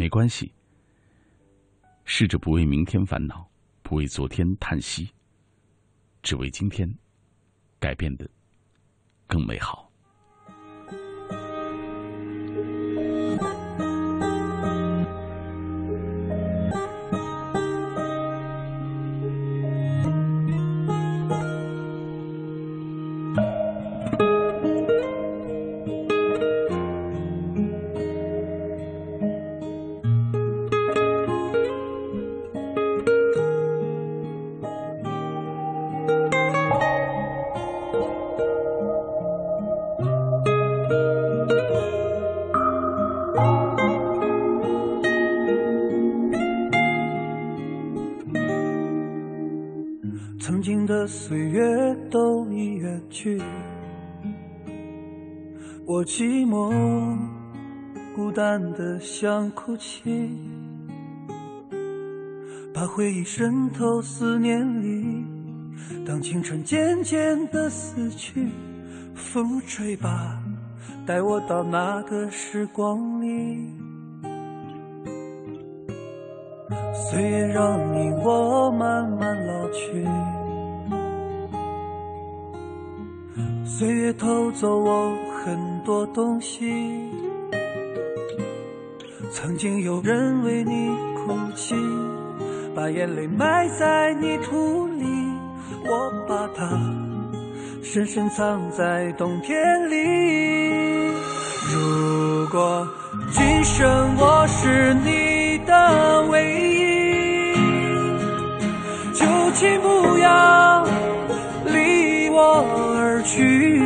[0.00, 0.54] 没关系，
[2.04, 3.50] 试着不为明天烦恼，
[3.82, 5.10] 不为昨天叹息，
[6.22, 6.88] 只为今天
[7.80, 8.30] 改变的
[9.26, 9.87] 更美好。
[59.00, 60.30] 想哭泣，
[62.74, 65.24] 把回忆渗透思念里。
[66.06, 68.48] 当青春渐渐的死去，
[69.14, 70.42] 风吹吧，
[71.06, 73.72] 带我到那个时光里。
[77.10, 80.06] 岁月让你我慢慢老去，
[83.64, 85.16] 岁月偷走我。
[85.44, 87.07] 很多东西，
[89.40, 91.76] 曾经有人为你哭泣，
[92.74, 95.04] 把眼泪埋在泥土里，
[95.86, 96.68] 我把它
[97.80, 99.56] 深深藏在冬天
[99.88, 101.12] 里。
[101.72, 102.84] 如果
[103.30, 107.54] 今生我是你的唯一，
[109.14, 109.24] 就
[109.54, 110.84] 请不要
[111.64, 112.64] 离我
[112.98, 113.80] 而去。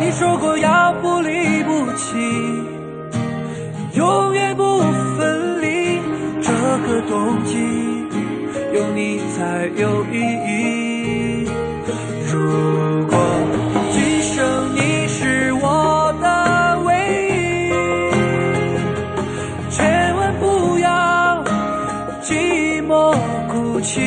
[0.00, 2.18] 你说过要不离不弃，
[4.00, 4.80] 永远不
[5.18, 6.00] 分离。
[6.40, 6.50] 这
[6.88, 7.58] 个冬季
[8.72, 10.16] 有你才有意
[10.48, 11.44] 义。
[12.32, 12.40] 如
[13.10, 13.18] 果
[13.92, 16.88] 今生你是我的唯
[17.68, 17.70] 一，
[19.70, 21.44] 千万不要
[22.22, 23.14] 寂寞
[23.48, 24.00] 哭泣。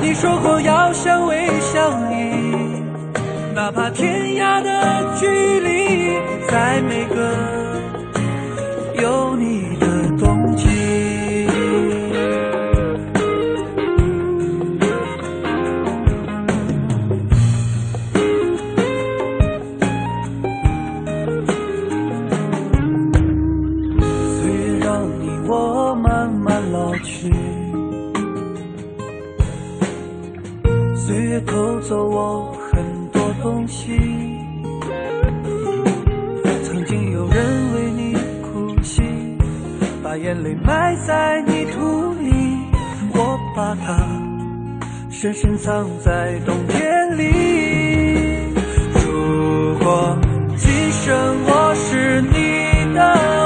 [0.00, 2.16] 你说过要相偎相依。
[3.54, 4.85] 哪怕天涯的，
[6.56, 7.55] 在每个
[40.66, 42.58] 埋在泥土里，
[43.14, 43.96] 我把它
[45.08, 48.52] 深深藏在冬天里。
[48.92, 50.18] 如果
[50.56, 53.45] 今生我是你的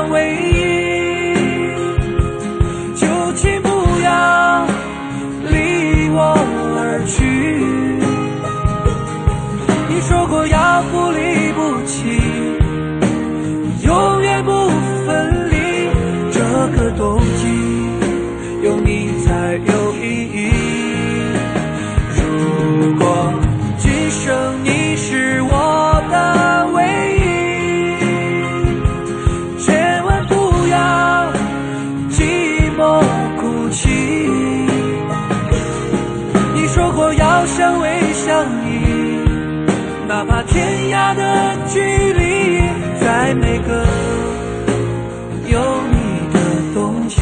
[40.51, 41.81] 天涯的距
[42.13, 42.61] 离，
[43.01, 43.87] 在每个
[45.47, 45.59] 有
[45.91, 45.97] 你
[46.33, 46.39] 的
[46.75, 47.21] 冬季。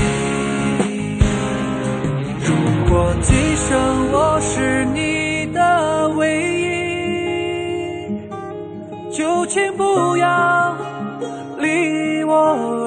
[2.42, 2.48] 如
[2.88, 6.42] 果今生我是你的唯
[9.10, 10.74] 一，就请不要
[11.58, 12.34] 离我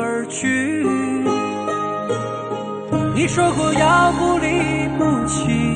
[0.02, 0.86] 而去。
[3.14, 5.71] 你说过要不离不弃，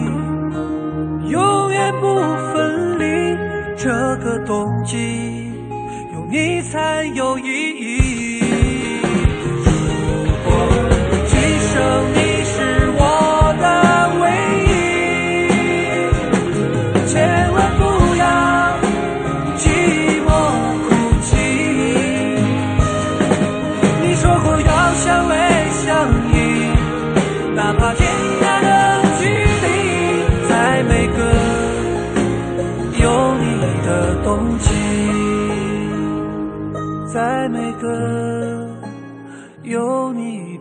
[3.86, 4.98] 这个冬季
[6.12, 7.74] 有你才有意义。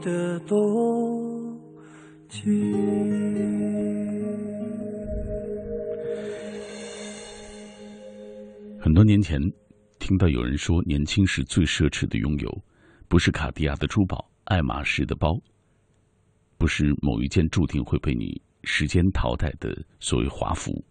[0.04, 1.58] 的冬
[2.28, 2.42] 季。
[8.78, 9.40] 很多年前，
[9.98, 12.64] 听到有人说，年轻时最奢侈的拥有，
[13.08, 15.40] 不是卡地亚的珠宝、爱马仕的包，
[16.58, 20.84] 不是某一件注定会被你时间淘汰的所谓华服，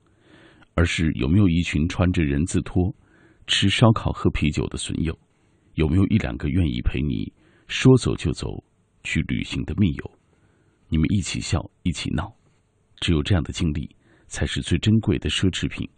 [0.74, 2.92] 而是有没有一群穿着人字拖、
[3.46, 5.16] 吃烧烤、喝啤酒的损友，
[5.76, 7.32] 有没有一两个愿意陪你
[7.68, 8.64] 说走就走
[9.04, 10.20] 去旅行的密友，
[10.90, 12.36] 你们一起笑，一起闹，
[13.02, 13.96] 只有这样的经历，
[14.28, 15.90] 才是最珍贵的奢侈品。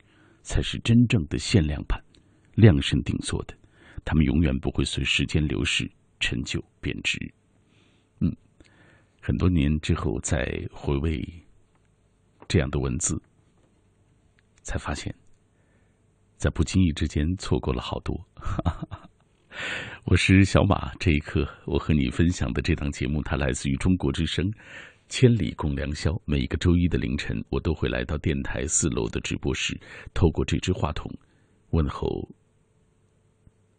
[0.48, 1.99] 才是真正的限量版，
[2.53, 3.57] 量身定做的，
[4.03, 7.18] 他们永远不会随时间流逝陈旧贬值。
[8.19, 8.32] 嗯，
[9.19, 11.27] 很多年之后再回味
[12.48, 13.19] 这样的文字，
[14.61, 15.15] 才发现，
[16.38, 18.15] 在不经意之间错过了好多。
[18.36, 19.10] 哈哈哈
[20.06, 24.52] 我是小马，这一刻我和你分享的这档节目，它来自于中国之声。
[25.07, 29.80] 千里共良宵，每一个周一的凌晨，我都会来到电台四楼的直播室，
[30.14, 31.10] 透过这支话筒，
[31.69, 32.27] 问候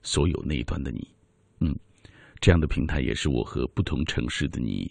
[0.03, 1.09] 所有那一端的你。
[1.61, 1.77] 嗯，
[2.41, 4.91] 这样的平台也是我和不同城市的你，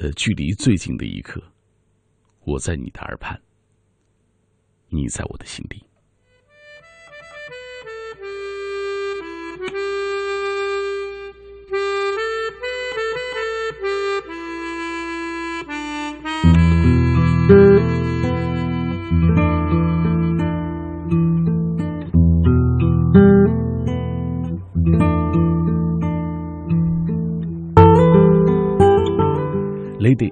[0.00, 1.42] 呃，距离最近的一刻。
[2.44, 3.40] 我在你的耳畔，
[4.90, 5.82] 你在我的心里。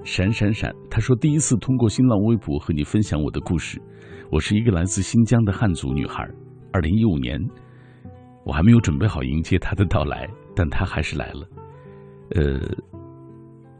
[0.04, 3.80] 闪闪闪，他说第一次通过新浪微博和你分享我的故事。
[4.30, 6.28] 我是一个来自新疆的汉族女孩。
[6.72, 7.38] 二零一五年，
[8.44, 11.46] 我还没有准备好迎接他的到来，但他还是来了。
[12.34, 12.60] 呃，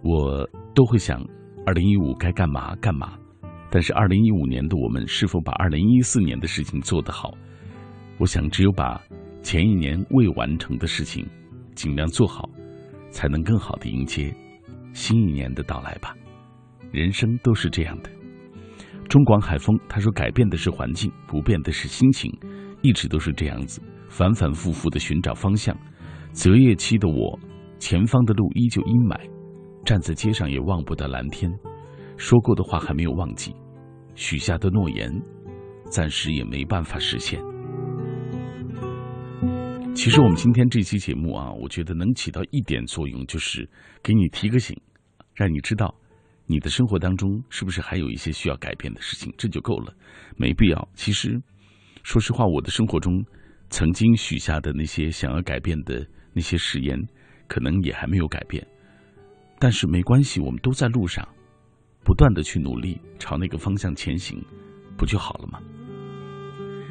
[0.03, 1.25] 我都会想，
[1.65, 3.19] 二零一五该干嘛干嘛。
[3.71, 7.33] 但是，二零一五年的我们是否把二零一四年的事情做得好？
[8.19, 9.01] 我想，只有把
[9.43, 11.27] 前一年未完成的事情
[11.75, 12.47] 尽量做好，
[13.09, 14.35] 才能更好的迎接
[14.93, 16.15] 新一年的到来吧。
[16.91, 18.11] 人生都是这样的。
[19.09, 22.33] 中广海风他说：“改变的是环境，不变的是心情，
[22.83, 25.77] 一直都是这样子，反反复复的寻找方向。
[26.31, 27.39] 择业期的我，
[27.79, 29.19] 前方的路依旧阴霾，
[29.85, 31.53] 站在街上也望不到蓝天。
[32.17, 33.55] 说过的话还没有忘记。”
[34.15, 35.11] 许下的诺言，
[35.91, 37.43] 暂时也没办法实现。
[39.95, 43.69] 其实我们今天这期节目啊，我觉得能起到一点作用，就是
[44.03, 44.77] 给你提个醒，
[45.35, 45.95] 让你知道
[46.47, 49.95] 你的生活当中是不是还有一些需要改变的事情，这就够了，
[50.37, 50.89] 没必要。
[50.95, 51.41] 其实，
[52.03, 53.25] 说实话，我的生活中
[53.69, 56.99] 曾经许下的那些想要改变的那些誓言，
[57.47, 58.67] 可能也还没有改变，
[59.59, 61.27] 但是没关系，我们都在路上。
[62.05, 64.45] 不断的去努力朝那个方向前行，
[64.97, 65.61] 不就好了吗？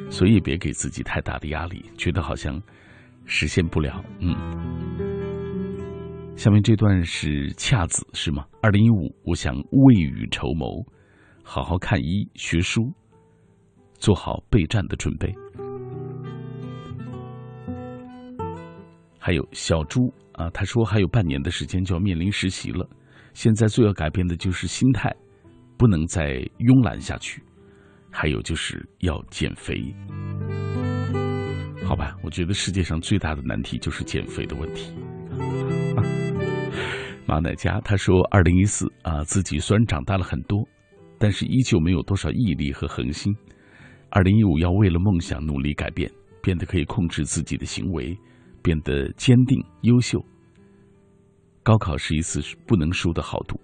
[0.08, 2.58] 所以别给自己太大的压力，觉得好像
[3.24, 4.04] 实现不了。
[4.20, 4.36] 嗯，
[6.36, 8.44] 下面这段是恰子是吗？
[8.60, 10.86] 二零一五，我想未雨绸缪，
[11.42, 12.92] 好好看医学书，
[13.94, 15.34] 做好备战的准备。
[19.18, 22.88] 还有小朱啊，他说还有半年的时间就要面临实习了。
[23.34, 25.14] 现在最要改变的就是心态，
[25.78, 27.42] 不能再慵懒下去。
[28.10, 29.94] 还有就是要减肥，
[31.92, 32.16] 好吧？
[32.22, 34.94] 我觉得世界上最大的难题就是减肥的问题。
[37.28, 40.66] 马乃佳他说：“二零一四啊，自己虽然长大了很多，
[41.18, 43.36] 但是依旧没有多少毅力和恒心。
[44.08, 46.10] 二零一五要为了梦想努力改变，
[46.42, 48.16] 变得可以控制自己的行为，
[48.62, 50.18] 变得坚定优秀。”
[51.62, 53.60] 高考是一次不能输的好赌，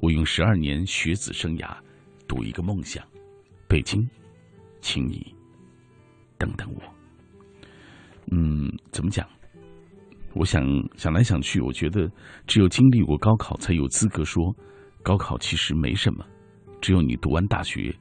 [0.00, 1.76] 我用十二年学子生涯
[2.26, 3.04] 赌一个梦想。
[3.68, 4.04] 北京，
[4.80, 5.32] 请你
[6.36, 6.97] 等等我。
[8.30, 9.26] 嗯，怎么讲？
[10.34, 10.62] 我想
[10.96, 12.10] 想来想去，我觉得
[12.46, 14.54] 只有经历过高考，才有资格说
[15.02, 16.24] 高考其实没什么。
[16.80, 17.94] 只有你读完大学，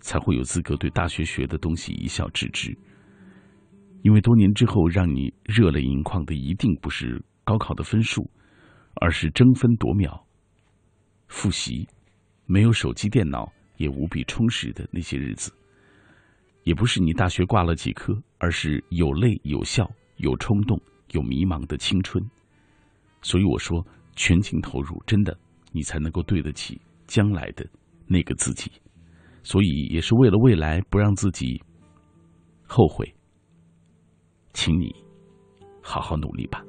[0.00, 2.76] 才会有资格对大学学的东西一笑置之。
[4.02, 8.30] 因为多年之后让你热泪盈眶的，一定不是高考的分数。
[8.96, 10.22] 而是争分夺秒
[11.26, 11.88] 复习，
[12.44, 15.50] 没有手机电脑也无比充实的那些日子，
[16.64, 20.80] 也不是你大学挂了几科，而是有泪有笑有冲动
[21.12, 22.22] 有迷茫的青春。
[23.20, 23.84] 所以我说，
[24.14, 25.36] 全情投入，真的，
[25.72, 27.66] 你才能够对得起将来的
[28.06, 28.70] 那个自己。
[29.42, 31.60] 所以也是为了未来不让自己
[32.64, 33.12] 后悔，
[34.52, 34.94] 请你
[35.82, 36.64] 好好努力吧。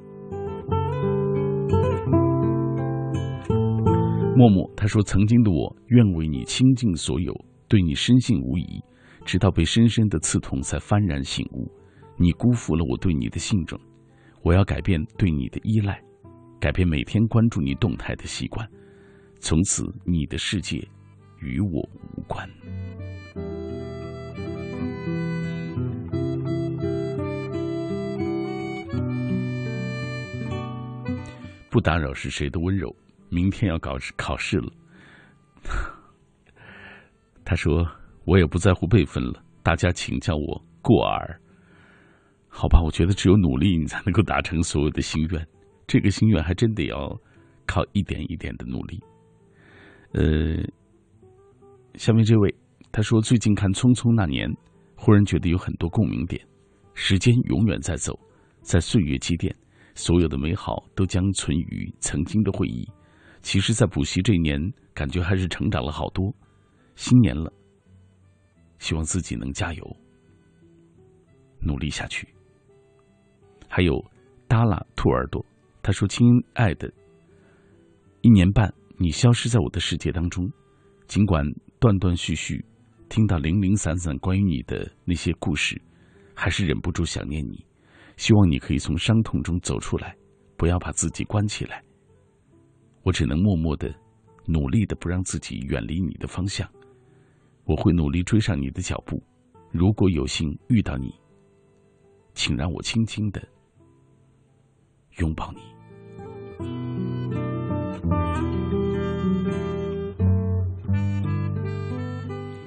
[4.36, 7.32] 默默他说：“曾经的我愿为你倾尽所有，
[7.68, 8.82] 对你深信无疑，
[9.24, 11.70] 直到被深深的刺痛，才幡然醒悟，
[12.16, 13.80] 你辜负了我对你的信任。
[14.42, 16.00] 我要改变对你的依赖，
[16.60, 18.68] 改变每天关注你动态的习惯。
[19.40, 20.86] 从此，你的世界
[21.40, 21.80] 与我
[22.16, 22.48] 无关。”
[31.70, 32.94] 不打扰是谁的温柔？
[33.30, 34.72] 明天要搞考试了。
[37.44, 37.84] 他说
[38.24, 41.40] ：“我也不在乎辈分了，大家请叫我过儿。”
[42.48, 45.46] 好吧，我觉得只有努力，你才能够达成所有的心愿。
[45.86, 47.20] 这个心愿还真得要
[47.66, 49.02] 靠一点一点的努力。
[50.12, 50.62] 呃，
[51.94, 52.54] 下面这位
[52.92, 54.48] 他说：“最近看《匆匆那年》，
[54.94, 56.40] 忽然觉得有很多共鸣点。
[56.94, 58.18] 时间永远在走，
[58.60, 59.54] 在岁月积淀。”
[59.96, 62.84] 所有的美好都将存于曾经的回忆。
[63.42, 64.60] 其实，在补习这一年，
[64.92, 66.34] 感觉还是成长了好多。
[66.96, 67.52] 新年了，
[68.78, 69.96] 希望自己能加油，
[71.60, 72.28] 努力下去。
[73.68, 74.04] 还有，
[74.46, 75.44] 达拉兔耳朵，
[75.82, 76.92] 他说：“亲爱的，
[78.20, 80.50] 一年半你消失在我的世界当中，
[81.06, 81.44] 尽管
[81.78, 82.64] 断断续续
[83.08, 85.80] 听到零零散散关于你的那些故事，
[86.34, 87.64] 还是忍不住想念你。”
[88.16, 90.16] 希望你可以从伤痛中走出来，
[90.56, 91.82] 不要把自己关起来。
[93.02, 93.92] 我只能默默的、
[94.46, 96.70] 努力的不让自己远离你的方向。
[97.64, 99.22] 我会努力追上你的脚步。
[99.70, 101.12] 如果有幸遇到你，
[102.34, 103.42] 请让我轻轻的
[105.18, 105.60] 拥抱你。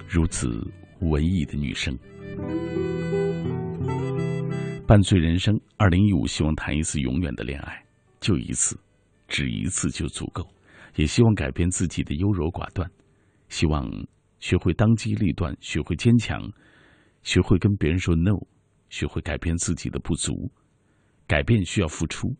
[0.07, 0.49] 如此
[1.01, 1.97] 文艺的女生。
[4.87, 7.85] 半醉人生，二零一五希望谈一次永远的恋爱，
[8.19, 8.79] 就一次，
[9.27, 10.47] 只一次就足够。
[10.95, 12.89] 也希望改变自己的优柔寡断，
[13.49, 13.85] 希望
[14.39, 16.41] 学会当机立断，学会坚强，
[17.23, 18.39] 学会跟别人说 no，
[18.89, 20.51] 学会改变自己的不足。
[21.27, 22.33] 改变需要付出，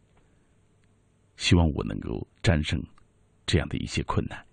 [1.35, 2.81] 希望我能够战胜
[3.45, 4.46] 这样的一些困难。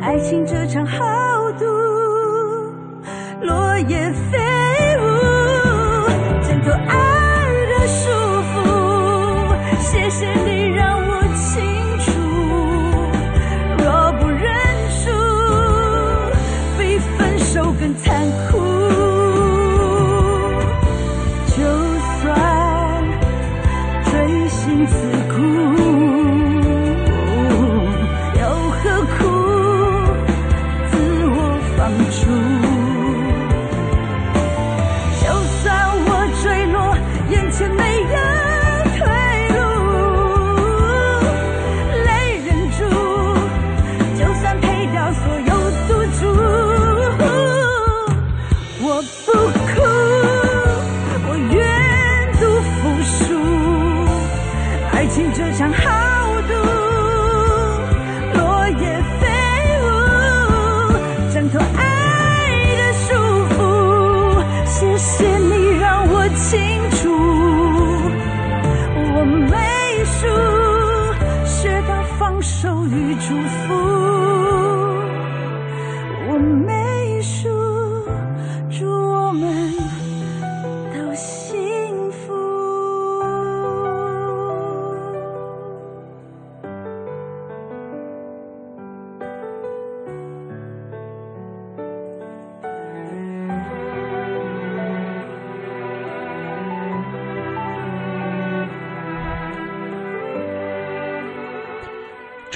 [0.00, 0.96] 爱情这场豪
[1.58, 1.64] 赌
[3.42, 4.39] 落叶飞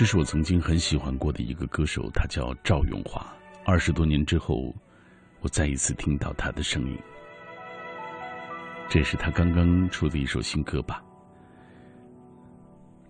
[0.04, 3.26] 这是我曾经很喜欢过的一个歌手，他叫赵咏华。
[3.64, 4.70] 二十多年之后，
[5.40, 6.98] 我再一次听到他的声音。
[8.86, 11.02] 这是他刚刚出的一首新歌吧？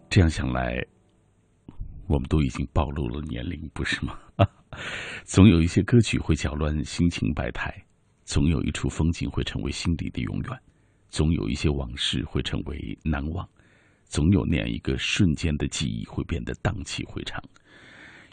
[0.09, 0.81] 这样想来，
[2.07, 4.17] 我们都已经暴露了年龄，不是吗？
[5.27, 7.75] 总有一些歌曲会搅乱心情百态，
[8.23, 10.57] 总有一处风景会成为心底的永远，
[11.09, 13.45] 总有一些往事会成为难忘。
[14.15, 17.43] 总有那样一个瞬间的记忆会变得荡气回肠。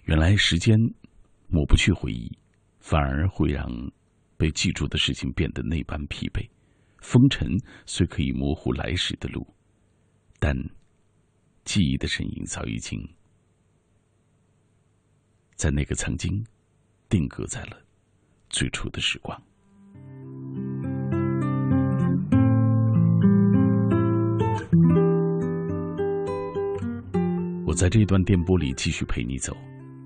[0.03, 0.77] 原来时间
[1.47, 2.37] 抹不去回忆，
[2.79, 3.67] 反而会让
[4.37, 6.47] 被记住的事情变得那般疲惫。
[6.99, 9.55] 风尘虽可以模糊来时的路，
[10.37, 10.55] 但
[11.65, 13.01] 记忆的身影早已经
[15.55, 16.45] 在那个曾经
[17.09, 17.81] 定格在了
[18.51, 19.41] 最初的时光。
[27.71, 29.55] 我在这段电波里继续陪你走，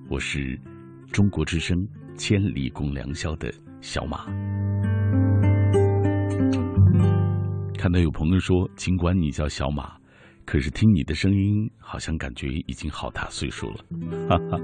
[0.07, 0.55] 我是
[1.11, 1.75] 中国之声
[2.15, 3.51] 千里共良宵的
[3.81, 4.27] 小马。
[7.75, 9.97] 看到有朋友说，尽管你叫小马，
[10.45, 13.83] 可是听你的声音，好像感觉已经好大岁数了，
[14.29, 14.59] 哈哈，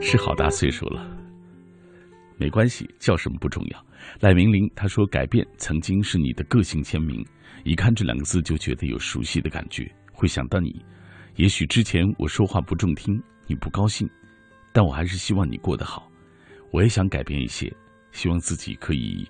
[0.00, 1.04] 是好大岁数了。
[2.36, 3.86] 没关系，叫什么不重要。
[4.20, 7.26] 赖明玲她说，改变曾经是你的个性签名，
[7.64, 10.80] 一看这两个字就觉得有熟悉的感觉，会想到你。
[11.36, 14.08] 也许之前我说话不中听，你不高兴，
[14.72, 16.10] 但我还是希望你过得好。
[16.70, 17.72] 我也想改变一些，
[18.12, 19.26] 希望自己可以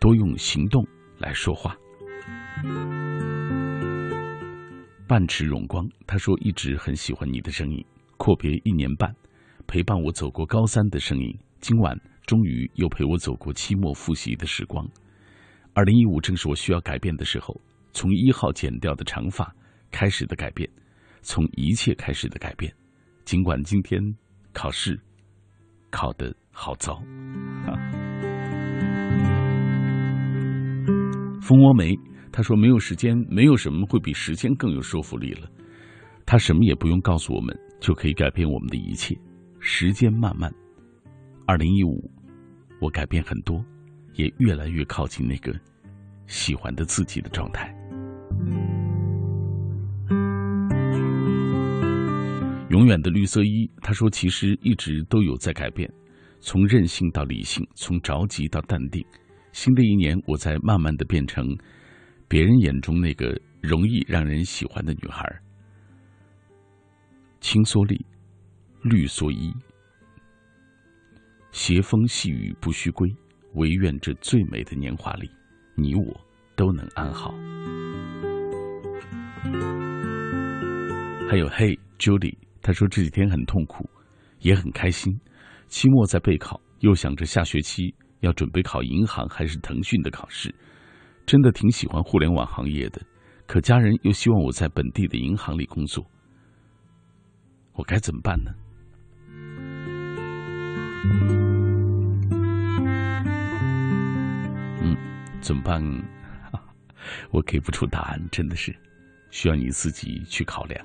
[0.00, 0.86] 多用行动
[1.18, 1.76] 来说话。
[5.06, 7.84] 半池荣光，他说一直很喜欢你的声音。
[8.16, 9.14] 阔别一年半，
[9.66, 11.94] 陪伴我走过高三的声音，今晚
[12.24, 14.88] 终于又陪我走过期末复习的时光。
[15.74, 17.60] 二零一五正是我需要改变的时候，
[17.92, 19.54] 从一号剪掉的长发
[19.90, 20.68] 开始的改变。
[21.22, 22.72] 从一切开始的改变，
[23.24, 24.00] 尽管今天
[24.52, 25.00] 考试
[25.90, 27.00] 考得好糟。
[31.40, 31.98] 蜂窝煤
[32.30, 35.48] 他说：“没有时间，没有什么会比时间更有说服力了。
[36.24, 39.14] 他什么也不用告诉我们，就可以改变我们的一切。
[39.60, 40.50] 时间慢慢，
[41.46, 42.10] 二零一五，
[42.80, 43.62] 我改变很多，
[44.14, 45.52] 也越来越靠近那个
[46.26, 47.70] 喜欢的自己的状态。”
[52.72, 55.92] 永远的绿色衣，他说：“其实一直都有在改变，
[56.40, 59.04] 从任性到理性，从着急到淡定。
[59.52, 61.46] 新的一年，我在慢慢的变成
[62.26, 65.22] 别人眼中那个容易让人喜欢的女孩。
[67.40, 68.06] 青蓑笠，
[68.80, 69.52] 绿蓑衣，
[71.50, 73.14] 斜风细雨不须归。
[73.52, 75.30] 唯愿这最美的年华里，
[75.74, 76.20] 你我
[76.56, 77.34] 都能安好。”
[81.28, 82.34] 还有嘿，Judy。
[82.62, 83.90] 他说这几天很痛苦，
[84.38, 85.12] 也很开心。
[85.66, 90.54] 期末在备考，又想着下学期要准备考银行还是腾讯的考试。
[91.26, 93.00] 真的挺喜欢互联网行业的，
[93.46, 96.04] 可家人又希望我在本地的银行里工作，
[97.74, 98.52] 我该怎么办呢？
[104.82, 104.96] 嗯，
[105.40, 105.82] 怎么办？
[107.30, 108.72] 我给不出答案，真的是
[109.30, 110.84] 需要你自己去考量。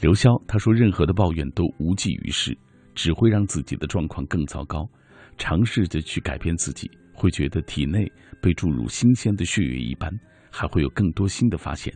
[0.00, 2.56] 刘潇他说：“任何的抱怨都无济于事，
[2.94, 4.88] 只会让自己的状况更糟糕。
[5.36, 8.10] 尝试着去改变自己，会觉得体内
[8.40, 10.10] 被注入新鲜的血液一般，
[10.50, 11.92] 还会有更多新的发现。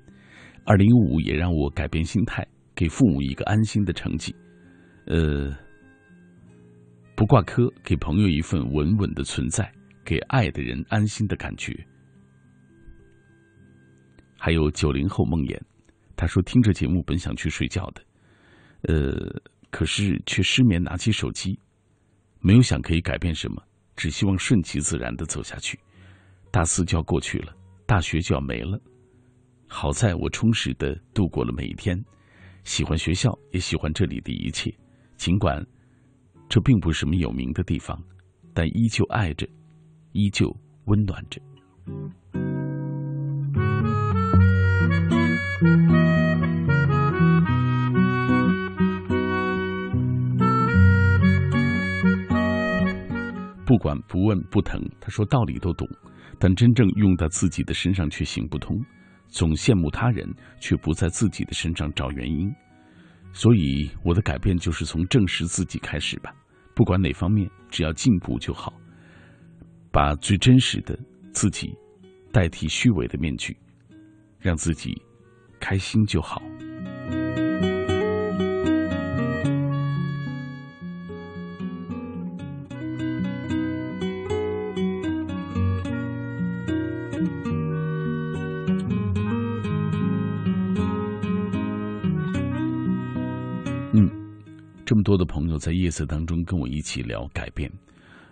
[0.64, 4.34] 二零一五也让我改变心态，给父母一个安心的成绩，
[5.06, 5.52] 呃，
[7.16, 9.72] 不挂科，给朋友一份稳稳的存在，
[10.04, 11.72] 给爱的人安心的感觉。
[14.38, 15.60] 还有九零后梦魇，
[16.22, 18.04] 他说听着节目本想去睡觉的，
[18.82, 19.42] 呃，
[19.72, 21.58] 可是却失眠，拿起手机，
[22.38, 23.60] 没有想可以改变什么，
[23.96, 25.76] 只希望顺其自然的走下去。
[26.52, 27.52] 大四就要过去了，
[27.86, 28.80] 大学就要没了，
[29.66, 32.00] 好在我充实的度过了每一天，
[32.62, 34.72] 喜欢学校，也喜欢这里的一切，
[35.16, 35.60] 尽管
[36.48, 38.00] 这并不是什么有名的地方，
[38.54, 39.44] 但依旧爱着，
[40.12, 41.42] 依旧温暖着。
[53.64, 55.88] 不管不问不疼，他说道理都懂，
[56.38, 58.76] 但真正用在自己的身上却行不通。
[59.28, 60.28] 总羡慕他人，
[60.60, 62.52] 却不在自己的身上找原因。
[63.32, 66.34] 所以我的改变就是从正视自己开始吧，
[66.74, 68.74] 不管哪方面，只要进步就好。
[69.90, 70.98] 把最真实的
[71.32, 71.74] 自己
[72.30, 73.56] 代替虚伪的面具，
[74.38, 74.92] 让自己
[75.62, 76.42] 开心就好。
[93.94, 94.10] 嗯，
[94.84, 97.70] 这么多的朋友在夜色当中跟我一起聊改变。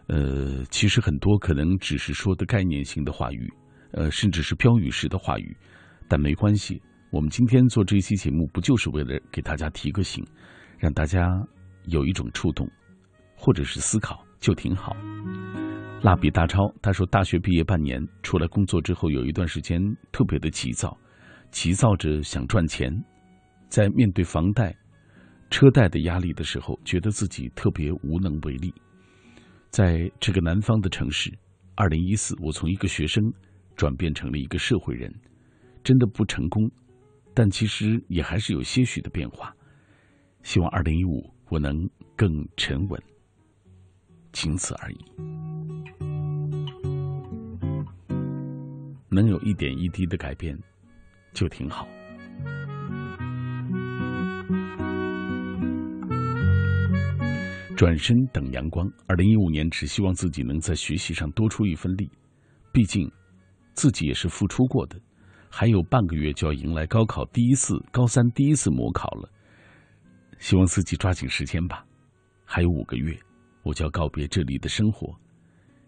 [0.09, 3.49] 呃，其实很多可能只是说的概念性的话语，
[3.93, 5.57] 呃，甚至是标语式的话语，
[6.09, 6.83] 但没关系。
[7.11, 10.25] 我们今天做这一期节目，不就是为了给大家提个醒，
[10.79, 11.29] 让大家
[11.87, 12.71] 有一种触动，
[13.35, 14.95] 或者是思考，就挺好。
[16.03, 19.81] 蜡笔大超他说，大学毕业半年，出来工作之后，有一段时间
[20.13, 20.97] 特别的急躁，
[21.51, 22.93] 急躁着想赚钱，
[23.69, 24.73] 在面对房贷、
[25.51, 28.73] 车贷的压力的时候，觉得自己特别无能为力。
[29.69, 31.37] 在这个南方的城市，
[31.75, 33.21] 二零一四，我从一个学生
[33.75, 35.13] 转变成了一个社会人，
[35.83, 36.71] 真的不成功，
[37.43, 39.51] 但其实也还是有些许的变化。
[40.43, 43.03] 希望二零一五我能更沉稳，
[44.31, 44.99] 仅此而已。
[49.09, 50.55] 能有一点一滴的改变，
[51.33, 51.89] 就挺好。
[57.75, 58.87] 转身等阳光。
[59.07, 62.11] 二零一五年，只希望自己能在学习上多出一份力，
[62.71, 63.11] 毕竟
[63.73, 65.01] 自己也是付出过的。
[65.53, 69.29] 还有半个月就要迎来高考第一次、高三第一次模考了，
[70.39, 71.85] 希望自己抓紧时间吧。
[72.45, 73.19] 还有五个月，
[73.63, 75.13] 我就要告别这里的生活，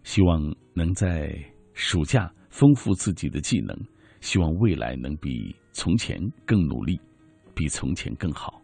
[0.03, 0.39] 希望
[0.75, 1.33] 能在
[1.73, 3.75] 暑假丰富自己的技能，
[4.19, 6.99] 希望未来能比从前更努力，
[7.55, 8.61] 比从前更好。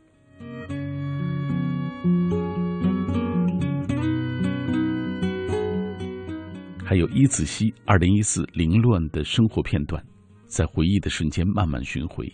[6.86, 10.04] 还有伊子熙二零一四凌乱的生活片段，
[10.50, 12.28] 在回忆的瞬间慢慢寻回，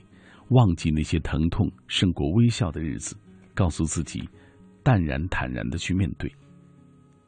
[0.50, 3.16] 忘记那些疼痛胜过微笑的日子，
[3.54, 4.28] 告诉自己
[4.82, 6.34] 淡然坦然的去面对。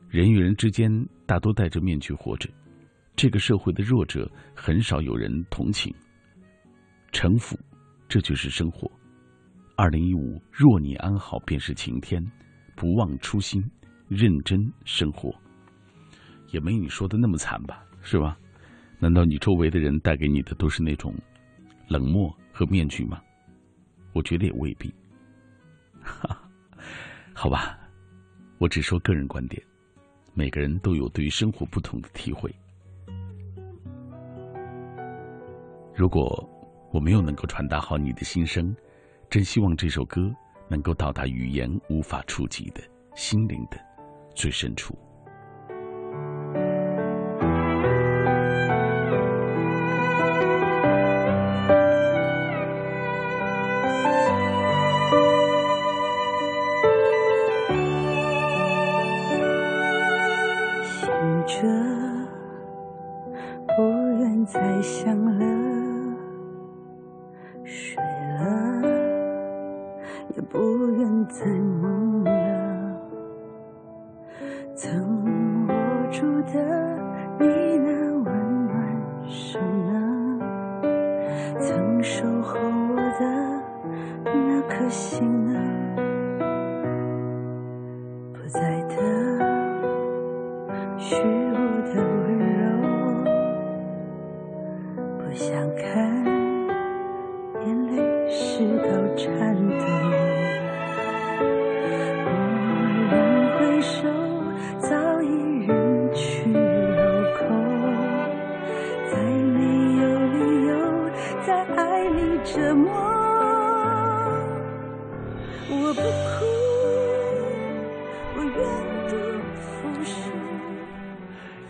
[0.10, 0.90] 人与人之间
[1.26, 2.50] 大多戴着面具活着，
[3.18, 5.94] 这个社会的弱者很少有人同情。
[7.12, 7.60] 城府，
[8.08, 8.90] 这就是生活。
[9.76, 12.24] 二零一五，若你安好便是晴天，
[12.76, 13.62] 不忘初心，
[14.08, 15.30] 认真生活。
[16.52, 18.38] 也没你说的那么惨吧，是吧？
[19.00, 21.14] 难道你周围的人带给你的都是那种
[21.88, 23.22] 冷漠和面具吗？
[24.14, 24.94] 我觉得也未必。
[26.02, 26.50] 哈
[27.34, 27.78] 好吧，
[28.58, 29.62] 我只说个人观点，
[30.34, 32.54] 每个人都有对于生活不同的体会。
[35.94, 36.50] 如果
[36.92, 38.76] 我没有能够传达好你的心声，
[39.30, 40.34] 真希望这首歌
[40.68, 42.82] 能够到达语言无法触及的
[43.14, 43.78] 心灵的
[44.34, 44.98] 最深处。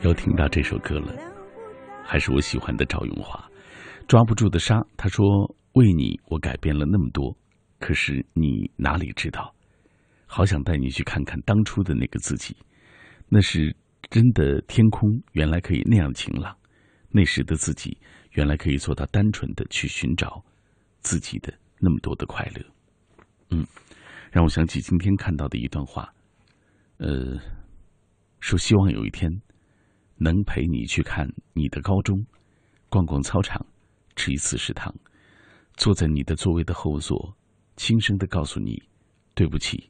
[0.04, 1.12] 又听到这首歌了，
[2.06, 3.40] 还是我喜欢的赵咏华，
[4.08, 4.76] 《抓不住的沙》。
[4.96, 5.26] 他说
[5.74, 7.36] ：“为你，我改变了那么多，
[7.80, 9.54] 可是你哪里知道？
[10.28, 12.56] 好想带你去看看当初的那个自己，
[13.28, 13.76] 那是
[14.10, 16.54] 真的天空，原来可以那样晴朗；
[17.10, 17.98] 那时的自己，
[18.34, 20.44] 原来可以做到单纯的去寻找
[21.02, 22.64] 自己的那么多的快乐。”
[23.50, 23.66] 嗯，
[24.32, 26.14] 让我想起今天看到的一段话，
[26.98, 27.40] 呃，
[28.40, 29.42] 说希望有一天。
[30.18, 32.26] 能陪你去看你的高中，
[32.90, 33.66] 逛逛操场，
[34.16, 34.94] 吃一次食堂，
[35.76, 37.36] 坐在你的座位的后座，
[37.76, 38.82] 轻声的告诉你
[39.36, 39.90] ：“对不起，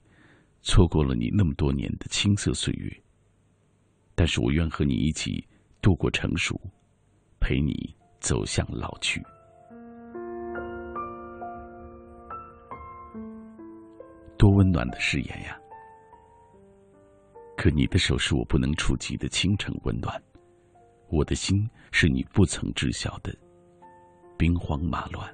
[0.62, 2.92] 错过了你那么多年的青涩岁月。”
[4.16, 5.48] 但是我愿和你一起
[5.82, 6.60] 度过成熟，
[7.40, 9.24] 陪你走向老去。
[14.38, 15.58] 多温暖的誓言呀！
[17.58, 20.22] 可你的手是我不能触及的倾城温暖，
[21.10, 23.36] 我的心是你不曾知晓的
[24.38, 25.28] 兵荒马乱。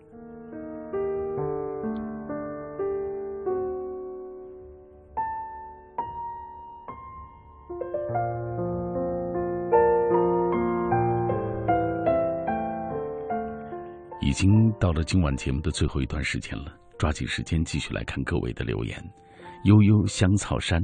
[14.22, 18.98] 已经到了今晚节目的最后一段时间了，抓紧时间继续来看各位的留言。
[19.66, 20.82] 悠悠香草山。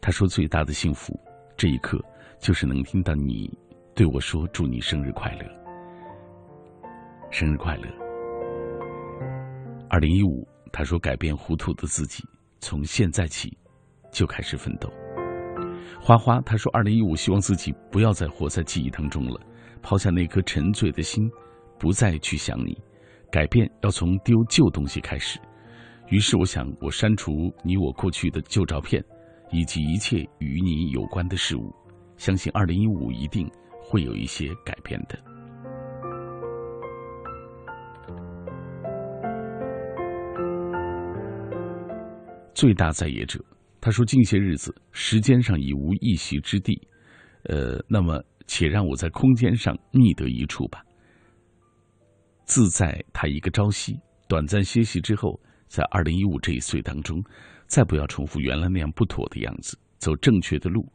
[0.00, 1.18] 他说：“最大的幸福，
[1.56, 1.98] 这一刻
[2.38, 3.52] 就是能听到你
[3.94, 5.44] 对我说‘祝你生日快乐’，
[7.30, 7.88] 生日快乐。”
[9.90, 12.22] 二零一五，他说：“改变糊涂的自己，
[12.60, 13.56] 从现在起
[14.12, 14.88] 就开始奋斗。”
[16.00, 19.40] 花花他说：“二零一五，希望自己不要再活在记忆当中了，
[19.82, 21.28] 抛下那颗沉醉的心，
[21.78, 22.76] 不再去想你。
[23.30, 25.40] 改变要从丢旧东西开始。”
[26.10, 27.32] 于是我想，我删除
[27.64, 29.04] 你我过去的旧照片。
[29.50, 31.72] 以及一切与你有关的事物，
[32.16, 33.48] 相信二零一五一定
[33.80, 35.16] 会有一些改变的。
[42.54, 43.38] 最大在野者，
[43.80, 46.80] 他说：“近些日子，时间上已无一席之地，
[47.44, 50.82] 呃，那么且让我在空间上觅得一处吧。
[52.46, 57.22] 自在他一个朝夕，短暂歇息之后，在二零一五这一岁当中。”
[57.66, 60.90] 再不要重复原来那样不妥的样子，走正确的路。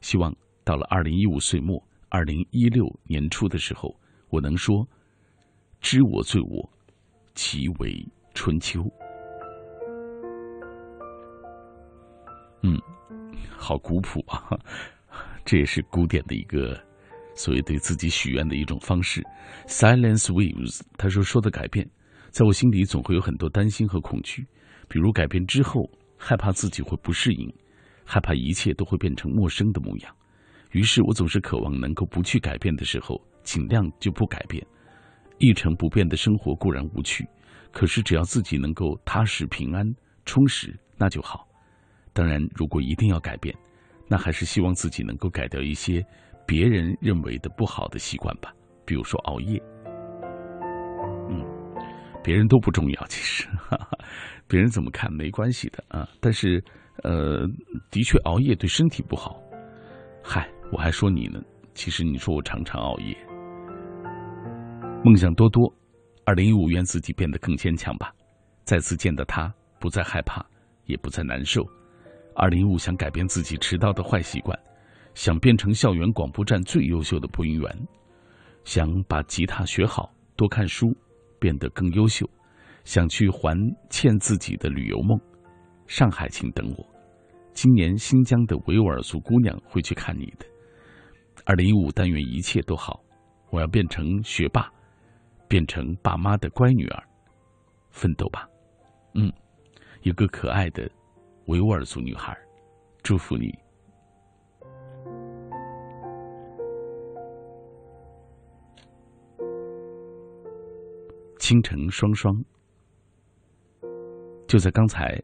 [0.00, 4.88] 希望到了二零一五岁末、二零一六年初的时候，我能说
[5.80, 6.70] ：“知我罪我，
[7.34, 8.84] 其为春秋。”
[12.62, 12.80] 嗯，
[13.56, 14.58] 好古朴啊！
[15.44, 16.78] 这也是古典的一个
[17.34, 19.22] 所谓对自己许愿的一种方式。
[19.66, 21.88] Silence waves，他说：“说的改变，
[22.30, 24.46] 在我心里总会有很多担心和恐惧，
[24.88, 25.90] 比如改变之后。”
[26.26, 27.54] 害怕自己会不适应，
[28.02, 30.16] 害怕一切都会变成陌生的模样，
[30.72, 34.66] 于是我总是渴望能够不去改变的时候，尽量就不改变。
[35.36, 37.28] 一成不变的生活固然无趣，
[37.72, 39.84] 可是只要自己能够踏实、平安、
[40.24, 41.46] 充实，那就好。
[42.14, 43.54] 当然，如果一定要改变，
[44.08, 46.02] 那还是希望自己能够改掉一些
[46.46, 48.50] 别人认为的不好的习惯吧，
[48.86, 49.60] 比如说熬夜。
[51.28, 51.44] 嗯，
[52.22, 53.46] 别人都不重要，其实。
[53.68, 53.98] 哈哈。
[54.46, 56.62] 别人怎么看没关系的啊，但是，
[57.02, 57.46] 呃，
[57.90, 59.40] 的确熬夜对身体不好。
[60.22, 61.42] 嗨，我还说你呢，
[61.74, 63.16] 其实你说我常常熬夜。
[65.04, 65.72] 梦想多多，
[66.24, 68.12] 二零一五愿自己变得更坚强吧。
[68.64, 70.44] 再次见到他，不再害怕，
[70.86, 71.62] 也不再难受。
[72.34, 74.58] 二零一五想改变自己迟到的坏习惯，
[75.14, 77.88] 想变成校园广播站最优秀的播音员，
[78.64, 80.96] 想把吉他学好，多看书，
[81.38, 82.28] 变得更优秀。
[82.84, 83.58] 想去还
[83.90, 85.18] 欠自己的旅游梦，
[85.86, 86.86] 上海，请等我。
[87.52, 90.46] 今年新疆的维吾尔族姑娘会去看你的。
[91.46, 93.02] 二零一五，但愿一切都好。
[93.50, 94.70] 我要变成学霸，
[95.48, 97.02] 变成爸妈的乖女儿，
[97.90, 98.48] 奋斗吧。
[99.14, 99.32] 嗯，
[100.02, 100.90] 有个可爱的
[101.46, 102.36] 维吾尔族女孩，
[103.02, 103.56] 祝福你。
[111.38, 112.34] 倾城双双。
[114.46, 115.20] 就在刚才，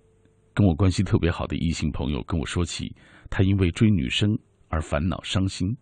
[0.55, 2.95] 跟我关系特别好的异性朋友跟我说起，
[3.29, 4.39] 他因为追女生
[4.69, 5.77] 而烦恼伤心。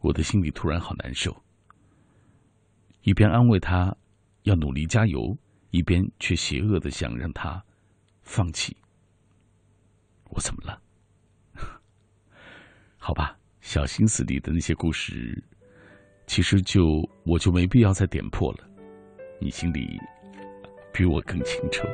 [0.00, 1.34] 我的心里突然好难受。
[3.02, 3.94] 一边安慰他
[4.42, 5.36] 要努力加油，
[5.70, 7.62] 一边却邪恶的想让他
[8.22, 8.76] 放弃。
[10.30, 10.82] 我怎么了？
[12.98, 15.42] 好吧，小心思里的那些故事，
[16.26, 18.68] 其实就我就没必要再点破了。
[19.40, 19.98] 你心里
[20.92, 21.86] 比我更清楚。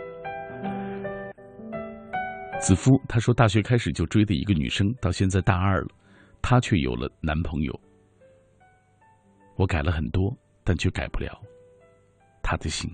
[2.60, 5.88] 子夫他说，大学开始就追的一个女生，到现在大二了，
[6.40, 7.80] 她却有了男朋友。
[9.56, 11.40] 我改了很多，但却改不了
[12.42, 12.90] 他的心，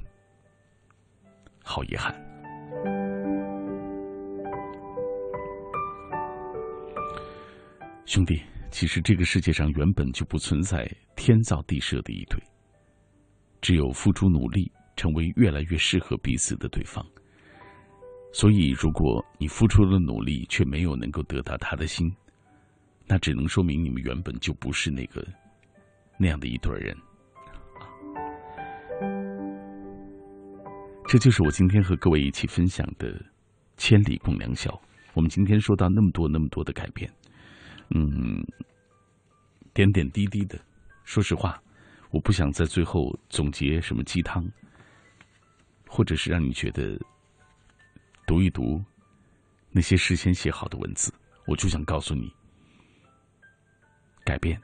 [1.62, 2.12] 好遗憾。
[8.04, 12.42] 兄弟，其实这个世界上原本就不存在天造地设的一对，
[13.60, 17.04] 只有付出努力，成为越来越适合彼此的对方。
[18.32, 22.10] 所以，如果你付出了努力，却没有能够得到他的心，
[23.06, 25.26] 那只能说明你们原本就不是那个
[26.18, 26.96] 那样的一对人。
[31.06, 33.12] 这就是我今天和各位一起分享的
[33.76, 34.70] 《千里共良宵》。
[35.12, 37.12] 我们今天说到那么多那么多的改变，
[37.94, 38.42] 嗯，
[39.74, 40.58] 点点滴滴的。
[41.04, 41.60] 说实话，
[42.10, 44.42] 我不想在最后总结什么鸡汤，
[45.94, 46.98] 或者是让你觉得。
[48.24, 48.82] 读一读
[49.70, 51.12] 那些事先写好的文字，
[51.46, 52.32] 我就想告诉你：
[54.24, 54.58] 改变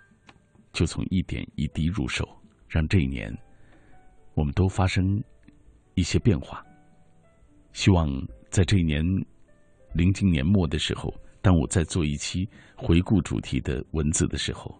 [0.73, 2.27] 就从一点一滴入手，
[2.67, 3.37] 让这一年
[4.33, 5.23] 我们都发生
[5.97, 6.65] 一些变化。
[7.75, 8.09] 希望
[8.49, 9.05] 在这一年
[9.93, 14.75] 临近年末的时候，当我在做一期回顾主题的文字的时候，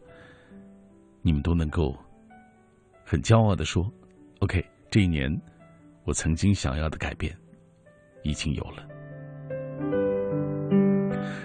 [1.21, 1.95] 你们都能够
[3.05, 3.93] 很骄傲的说
[4.39, 5.31] ：“OK，这一年
[6.09, 7.37] 我曾经想要的改变。”
[8.25, 8.89] 已经有了。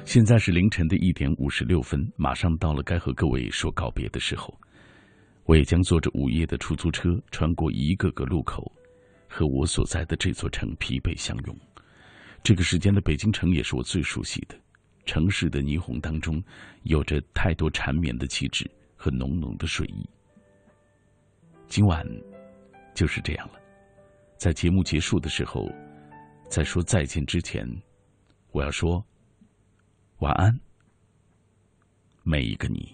[0.05, 4.57] 现在是凌晨的一点五十六分，马上到了该和各位说告别的时候。
[5.45, 8.71] 我也将坐着午夜的出租车，穿过一个个路口，
[9.29, 11.55] 和我所在的这座城疲惫相拥。
[12.41, 14.55] 这个时间的北京城也是我最熟悉的。
[15.05, 16.41] 城市的霓虹当中，
[16.83, 20.09] 有着太多缠绵的气质和浓浓的睡意。
[21.67, 22.05] 今晚
[22.93, 23.59] 就是这样了，
[24.43, 25.71] 在节目结束的时候。
[26.49, 27.65] 在说再见之前，
[28.51, 29.01] 我要说
[30.19, 30.59] 晚安，
[32.23, 32.93] 每一个你。